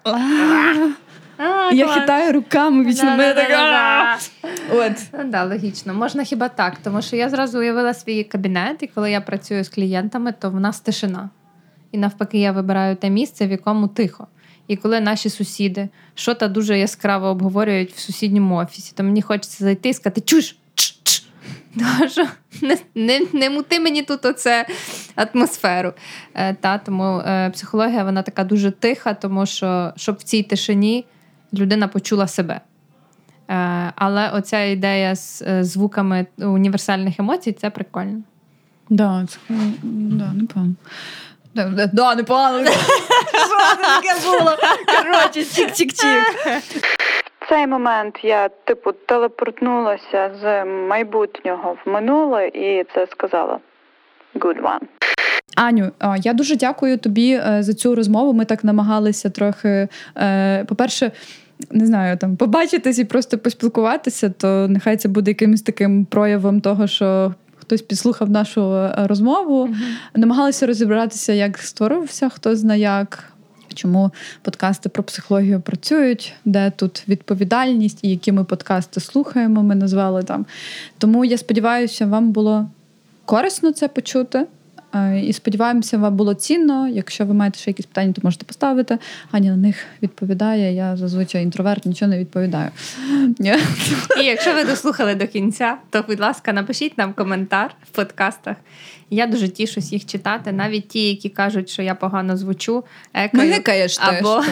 А, 1.37 1.71
Я 1.73 1.87
хитаю 1.87 2.33
руками 2.33 2.85
вічно 2.85 3.09
мене 3.09 3.33
така. 3.33 4.17
От. 4.71 4.91
Ну, 5.13 5.23
да, 5.25 5.43
логічно. 5.43 5.93
Можна 5.93 6.23
хіба 6.23 6.49
так, 6.49 6.77
тому 6.83 7.01
що 7.01 7.15
я 7.15 7.29
зразу 7.29 7.59
уявила 7.59 7.93
свій 7.93 8.23
кабінет, 8.23 8.83
і 8.83 8.87
коли 8.87 9.11
я 9.11 9.21
працюю 9.21 9.63
з 9.63 9.69
клієнтами, 9.69 10.33
то 10.39 10.49
в 10.49 10.59
нас 10.59 10.79
тишина. 10.79 11.29
І 11.91 11.97
навпаки, 11.97 12.39
я 12.39 12.51
вибираю 12.51 12.95
те 12.95 13.09
місце, 13.09 13.47
в 13.47 13.51
якому 13.51 13.87
тихо. 13.87 14.27
І 14.67 14.75
коли 14.75 15.01
наші 15.01 15.29
сусіди 15.29 15.89
що 16.19 16.35
то 16.35 16.47
дуже 16.47 16.79
яскраво 16.79 17.27
обговорюють 17.27 17.91
в 17.93 17.99
сусідньому 17.99 18.55
офісі, 18.55 18.93
то 18.95 19.03
мені 19.03 19.21
хочеться 19.21 19.63
зайти 19.63 19.89
і 19.89 19.93
сказати 19.93 20.21
чуш! 20.21 20.55
що 22.09 22.27
не 22.61 22.77
не, 22.95 23.21
не 23.33 23.49
мути 23.49 23.79
мені 23.79 24.01
тут 24.01 24.25
оце 24.25 24.65
атмосферу. 25.15 25.93
Е, 26.33 26.53
та, 26.53 26.77
Тому 26.77 27.19
е, 27.19 27.49
психологія 27.49 28.03
вона 28.03 28.21
така 28.21 28.43
дуже 28.43 28.71
тиха, 28.71 29.13
тому 29.13 29.45
що 29.45 29.93
щоб 29.95 30.15
в 30.15 30.23
цій 30.23 30.43
тишині 30.43 31.05
людина 31.53 31.87
почула 31.87 32.27
себе. 32.27 32.61
Е, 33.49 33.93
але 33.95 34.29
оця 34.29 34.63
ідея 34.63 35.15
з 35.15 35.41
е, 35.41 35.63
звуками 35.63 36.25
універсальних 36.37 37.19
емоцій 37.19 37.51
це 37.51 37.69
прикольно. 37.69 38.21
Да, 38.89 39.25
це 39.29 39.37
да, 39.83 40.33
непогано. 40.33 40.73
Да, 41.55 41.89
да, 41.93 42.15
непогано. 42.15 42.65
Що 42.69 43.77
таке 43.81 44.21
було? 44.25 44.57
Коротше, 44.85 45.39
чик-чик-чик. 45.39 46.23
Цей 47.49 47.67
момент 47.67 48.19
я, 48.23 48.49
типу, 48.49 48.91
телепортнулася 48.91 50.31
з 50.41 50.65
майбутнього 50.65 51.77
в 51.85 51.89
минуле 51.89 52.47
і 52.47 52.85
це 52.95 53.07
сказала. 53.11 53.59
Good 54.35 54.61
one. 54.61 54.81
Аню, 55.55 55.91
я 56.17 56.33
дуже 56.33 56.55
дякую 56.55 56.97
тобі 56.97 57.31
е, 57.31 57.57
за 57.63 57.73
цю 57.73 57.95
розмову. 57.95 58.33
Ми 58.33 58.45
так 58.45 58.63
намагалися 58.63 59.29
трохи. 59.29 59.87
Е, 60.17 60.65
по-перше, 60.65 61.11
не 61.71 61.85
знаю, 61.85 62.17
там 62.17 62.37
побачитись 62.37 62.99
і 62.99 63.05
просто 63.05 63.37
поспілкуватися, 63.37 64.29
то 64.29 64.67
нехай 64.67 64.97
це 64.97 65.09
буде 65.09 65.31
якимось 65.31 65.61
таким 65.61 66.05
проявом 66.05 66.61
того, 66.61 66.87
що. 66.87 67.33
Хтось 67.61 67.81
підслухав 67.81 68.29
нашу 68.29 68.73
е, 68.73 68.95
розмову, 68.97 69.67
uh-huh. 69.67 69.73
намагалися 70.15 70.67
розібратися, 70.67 71.33
як 71.33 71.57
створився, 71.57 72.29
хто 72.29 72.55
знає 72.55 72.81
як, 72.81 73.23
чому 73.79 74.11
подкасти 74.41 74.89
про 74.89 75.03
психологію 75.03 75.61
працюють, 75.61 76.33
де 76.45 76.71
тут 76.71 77.03
відповідальність 77.07 77.99
і 78.01 78.09
які 78.09 78.31
ми 78.31 78.43
подкасти 78.43 78.99
слухаємо. 78.99 79.63
Ми 79.63 79.75
назвали 79.75 80.23
там. 80.23 80.45
Тому 80.97 81.25
я 81.25 81.37
сподіваюся, 81.37 82.05
вам 82.05 82.31
було 82.31 82.69
корисно 83.25 83.71
це 83.71 83.87
почути. 83.87 84.45
Е, 84.95 85.19
і 85.19 85.33
сподіваємося, 85.33 85.97
вам 85.97 86.15
було 86.15 86.33
цінно. 86.33 86.87
Якщо 86.87 87.25
ви 87.25 87.33
маєте 87.33 87.59
ще 87.59 87.69
якісь 87.69 87.85
питання, 87.85 88.13
то 88.13 88.21
можете 88.23 88.45
поставити. 88.45 88.97
Аня 89.31 89.51
на 89.51 89.57
них 89.57 89.75
відповідає. 90.03 90.73
Я 90.73 90.97
зазвичай 90.97 91.43
інтроверт, 91.43 91.85
нічого 91.85 92.11
не 92.11 92.19
відповідаю. 92.19 92.69
І 94.21 94.25
якщо 94.25 94.53
ви 94.53 94.63
дослухали 94.63 95.15
до 95.15 95.27
кінця, 95.27 95.77
то, 95.89 96.03
будь 96.07 96.19
ласка, 96.19 96.53
напишіть 96.53 96.97
нам 96.97 97.13
коментар 97.13 97.75
в 97.83 97.95
подкастах. 97.95 98.55
Я 99.09 99.27
дуже 99.27 99.49
тішусь 99.49 99.91
їх 99.91 100.05
читати, 100.05 100.51
навіть 100.51 100.87
ті, 100.87 101.09
які 101.09 101.29
кажуть, 101.29 101.69
що 101.69 101.81
я 101.81 101.95
погано 101.95 102.37
звучу, 102.37 102.83
екаю, 103.13 103.87
або 103.99 104.43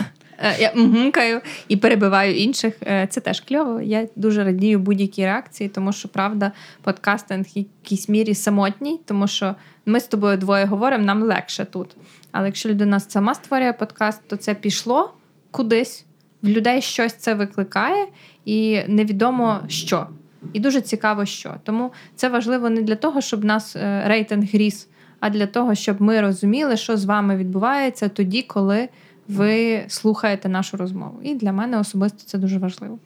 я 0.59 0.71
мгмкаю 0.75 1.41
і 1.67 1.77
перебиваю 1.77 2.35
інших. 2.35 2.73
Е, 2.83 3.07
це 3.09 3.21
теж 3.21 3.41
кльово. 3.41 3.81
Я 3.81 4.07
дуже 4.15 4.43
радію 4.43 4.79
будь-якій 4.79 5.25
реакції, 5.25 5.69
тому 5.69 5.93
що 5.93 6.07
правда, 6.07 6.51
подкастинг 6.81 7.45
в 7.45 7.57
якійсь 7.57 8.09
мірі 8.09 8.35
самотній, 8.35 8.99
тому 9.05 9.27
що 9.27 9.55
ми 9.85 9.99
з 9.99 10.07
тобою 10.07 10.37
двоє 10.37 10.65
говоримо, 10.65 11.03
нам 11.03 11.23
легше 11.23 11.65
тут. 11.65 11.95
Але 12.31 12.45
якщо 12.45 12.69
людина 12.69 12.99
сама 12.99 13.33
створює 13.33 13.73
подкаст, 13.73 14.21
то 14.27 14.35
це 14.35 14.53
пішло 14.53 15.13
кудись. 15.51 16.05
В 16.41 16.47
людей 16.47 16.81
щось 16.81 17.13
це 17.13 17.33
викликає, 17.33 18.07
і 18.45 18.81
невідомо 18.87 19.59
що. 19.67 20.07
І 20.53 20.59
дуже 20.59 20.81
цікаво, 20.81 21.25
що. 21.25 21.55
Тому 21.63 21.91
це 22.15 22.29
важливо 22.29 22.69
не 22.69 22.81
для 22.81 22.95
того, 22.95 23.21
щоб 23.21 23.43
нас 23.43 23.75
е, 23.75 24.03
рейтинг 24.05 24.47
ріс, 24.53 24.87
а 25.19 25.29
для 25.29 25.47
того, 25.47 25.75
щоб 25.75 26.01
ми 26.01 26.21
розуміли, 26.21 26.77
що 26.77 26.97
з 26.97 27.05
вами 27.05 27.37
відбувається 27.37 28.09
тоді, 28.09 28.41
коли 28.41 28.89
ви 29.27 29.85
слухаєте 29.87 30.49
нашу 30.49 30.77
розмову. 30.77 31.19
І 31.23 31.35
для 31.35 31.51
мене 31.51 31.79
особисто 31.79 32.23
це 32.25 32.37
дуже 32.37 32.57
важливо. 32.57 32.99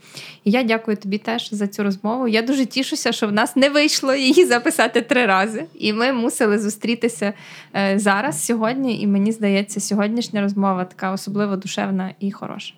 І 0.43 0.51
я 0.51 0.63
дякую 0.63 0.97
тобі 0.97 1.17
теж 1.17 1.49
за 1.51 1.67
цю 1.67 1.83
розмову. 1.83 2.27
Я 2.27 2.41
дуже 2.41 2.65
тішуся, 2.65 3.11
що 3.11 3.27
в 3.27 3.31
нас 3.31 3.55
не 3.55 3.69
вийшло 3.69 4.13
її 4.13 4.45
записати 4.45 5.01
три 5.01 5.25
рази. 5.25 5.65
І 5.79 5.93
ми 5.93 6.13
мусили 6.13 6.59
зустрітися 6.59 7.33
е, 7.75 7.99
зараз, 7.99 8.45
сьогодні. 8.45 9.01
І 9.01 9.07
мені 9.07 9.31
здається, 9.31 9.79
сьогоднішня 9.79 10.41
розмова 10.41 10.85
така 10.85 11.11
особливо 11.11 11.55
душевна 11.55 12.11
і 12.19 12.31
хороша. 12.31 12.73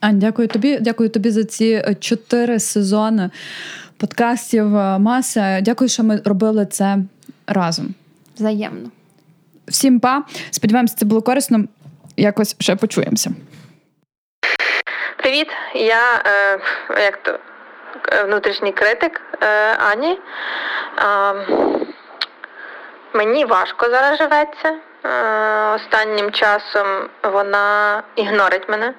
Ань, 0.00 0.18
дякую 0.18 0.48
тобі. 0.48 0.78
Дякую 0.80 1.08
тобі 1.08 1.30
за 1.30 1.44
ці 1.44 1.66
е, 1.66 1.96
чотири 2.00 2.60
сезони 2.60 3.30
подкастів. 3.96 4.76
Е, 4.76 4.98
Маса. 4.98 5.60
Дякую, 5.60 5.88
що 5.88 6.04
ми 6.04 6.20
робили 6.24 6.66
це 6.66 6.98
разом. 7.46 7.94
Взаємно. 8.36 8.90
Всім 9.68 10.00
па. 10.00 10.24
Сподіваємося, 10.50 10.96
це 10.96 11.06
було 11.06 11.22
корисно 11.22 11.64
якось 12.16 12.56
ще 12.60 12.76
почуємося. 12.76 13.30
Привіт, 15.16 15.48
я 15.74 16.22
е, 16.26 16.58
як 17.02 17.16
то 17.22 17.38
е, 18.12 18.22
внутрішній 18.24 18.72
критик 18.72 19.20
е, 19.42 19.76
Ані. 19.78 20.18
Е, 20.98 21.34
мені 23.12 23.44
важко 23.44 23.88
зараз 23.90 24.18
живеться. 24.18 24.68
Е, 25.04 25.74
останнім 25.74 26.30
часом 26.32 27.08
вона 27.22 28.02
ігнорить 28.16 28.68
мене. 28.68 28.94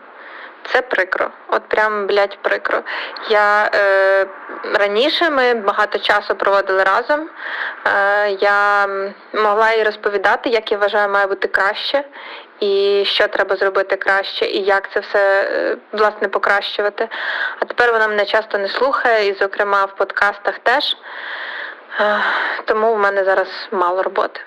Це 0.73 0.81
прикро. 0.81 1.29
От 1.47 1.69
прям, 1.69 2.07
блядь, 2.07 2.37
прикро. 2.41 2.81
Я 3.29 3.69
е, 3.75 4.25
раніше 4.73 5.29
ми 5.29 5.53
багато 5.53 5.99
часу 5.99 6.35
проводили 6.35 6.83
разом. 6.83 7.29
Е, 7.87 8.29
Я 8.31 8.87
могла 9.33 9.73
їй 9.73 9.83
розповідати, 9.83 10.49
як 10.49 10.71
я 10.71 10.77
вважаю, 10.77 11.09
має 11.09 11.27
бути 11.27 11.47
краще, 11.47 12.03
і 12.59 13.03
що 13.05 13.27
треба 13.27 13.55
зробити 13.55 13.95
краще, 13.95 14.45
і 14.45 14.63
як 14.63 14.91
це 14.93 14.99
все 14.99 15.43
е, 15.43 15.77
власне 15.91 16.27
покращувати. 16.27 17.07
А 17.59 17.65
тепер 17.65 17.91
вона 17.91 18.07
мене 18.07 18.25
часто 18.25 18.57
не 18.57 18.69
слухає, 18.69 19.27
і, 19.27 19.35
зокрема, 19.39 19.85
в 19.85 19.95
подкастах 19.95 20.59
теж. 20.59 20.97
Е, 21.99 22.19
тому 22.65 22.95
в 22.95 22.99
мене 22.99 23.23
зараз 23.23 23.47
мало 23.71 24.03
роботи. 24.03 24.39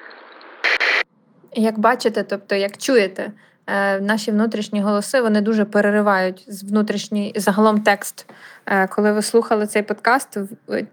Як 1.52 1.78
бачите, 1.78 2.22
тобто, 2.22 2.54
як 2.54 2.76
чуєте. 2.76 3.32
Е, 3.66 4.00
наші 4.00 4.30
внутрішні 4.30 4.82
голоси 4.82 5.20
вони 5.20 5.40
дуже 5.40 5.64
переривають 5.64 6.44
з 6.46 6.70
внутрішній 6.70 7.32
загалом 7.36 7.80
текст. 7.80 8.26
Е, 8.70 8.86
коли 8.86 9.12
ви 9.12 9.22
слухали 9.22 9.66
цей 9.66 9.82
подкаст, 9.82 10.38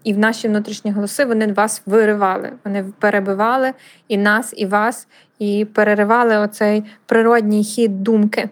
і 0.04 0.12
в 0.12 0.18
наші 0.18 0.48
внутрішні 0.48 0.90
голоси 0.90 1.24
вони 1.24 1.52
вас 1.52 1.82
виривали, 1.86 2.52
вони 2.64 2.84
перебивали 2.98 3.72
і 4.08 4.16
нас, 4.18 4.54
і 4.56 4.66
вас, 4.66 5.08
і 5.38 5.64
переривали 5.64 6.36
оцей 6.36 6.84
природній 7.06 7.64
хід 7.64 8.02
думки. 8.02 8.48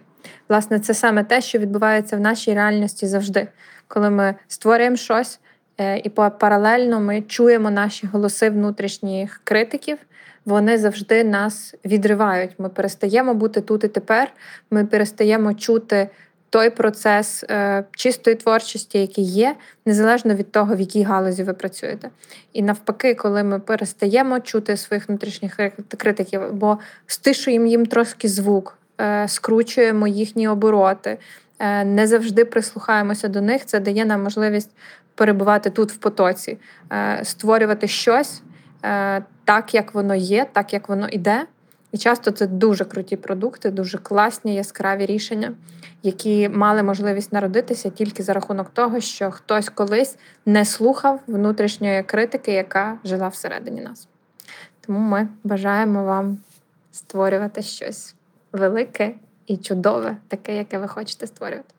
Власне, 0.49 0.79
це 0.79 0.93
саме 0.93 1.23
те, 1.23 1.41
що 1.41 1.59
відбувається 1.59 2.17
в 2.17 2.19
нашій 2.19 2.53
реальності 2.53 3.07
завжди, 3.07 3.47
коли 3.87 4.09
ми 4.09 4.35
створюємо 4.47 4.95
щось, 4.95 5.39
е, 5.77 5.97
і 5.97 6.09
паралельно 6.09 6.99
ми 6.99 7.21
чуємо 7.21 7.71
наші 7.71 8.07
голоси 8.07 8.49
внутрішніх 8.49 9.41
критиків 9.43 9.97
вони 10.45 10.77
завжди 10.77 11.23
нас 11.23 11.75
відривають. 11.85 12.51
Ми 12.57 12.69
перестаємо 12.69 13.33
бути 13.33 13.61
тут 13.61 13.83
і 13.83 13.87
тепер. 13.87 14.31
Ми 14.71 14.85
перестаємо 14.85 15.53
чути 15.53 16.09
той 16.55 16.69
процес 16.69 17.43
е, 17.49 17.83
чистої 17.91 18.35
творчості, 18.35 18.99
який 18.99 19.23
є, 19.23 19.55
незалежно 19.85 20.35
від 20.35 20.51
того, 20.51 20.75
в 20.75 20.79
якій 20.79 21.03
галузі 21.03 21.43
ви 21.43 21.53
працюєте. 21.53 22.09
І 22.53 22.61
навпаки, 22.61 23.15
коли 23.15 23.43
ми 23.43 23.59
перестаємо 23.59 24.39
чути 24.39 24.77
своїх 24.77 25.09
внутрішніх 25.09 25.59
критиків, 25.97 26.41
бо 26.53 26.77
стишуємо 27.07 27.65
їм 27.65 27.85
трошки 27.85 28.27
звук, 28.27 28.77
е, 29.01 29.27
скручуємо 29.27 30.07
їхні 30.07 30.47
обороти. 30.47 31.17
Е, 31.59 31.85
не 31.85 32.07
завжди 32.07 32.45
прислухаємося 32.45 33.27
до 33.27 33.41
них. 33.41 33.65
Це 33.65 33.79
дає 33.79 34.05
нам 34.05 34.23
можливість 34.23 34.71
перебувати 35.15 35.69
тут 35.69 35.91
в 35.91 35.97
потоці, 35.97 36.57
створювати 37.23 37.87
щось, 37.87 38.41
так, 39.45 39.73
як 39.73 39.93
воно 39.93 40.15
є, 40.15 40.45
так 40.53 40.73
як 40.73 40.89
воно 40.89 41.07
йде, 41.07 41.45
І 41.95 41.97
часто 41.97 42.31
це 42.31 42.47
дуже 42.47 42.85
круті 42.85 43.15
продукти, 43.15 43.71
дуже 43.71 43.97
класні, 43.97 44.55
яскраві 44.55 45.05
рішення, 45.05 45.53
які 46.03 46.49
мали 46.49 46.83
можливість 46.83 47.33
народитися 47.33 47.89
тільки 47.89 48.23
за 48.23 48.33
рахунок 48.33 48.69
того, 48.69 48.99
що 48.99 49.31
хтось 49.31 49.69
колись 49.69 50.17
не 50.45 50.65
слухав 50.65 51.19
внутрішньої 51.27 52.03
критики, 52.03 52.51
яка 52.51 52.97
жила 53.03 53.27
всередині 53.27 53.81
нас. 53.81 54.07
Тому 54.81 54.99
ми 54.99 55.27
бажаємо 55.43 56.03
вам 56.03 56.37
створювати 56.91 57.61
щось 57.61 58.15
велике 58.51 59.15
і 59.47 59.57
чудове, 59.57 60.17
таке, 60.27 60.57
яке 60.57 60.77
ви 60.77 60.87
хочете 60.87 61.27
створювати. 61.27 61.74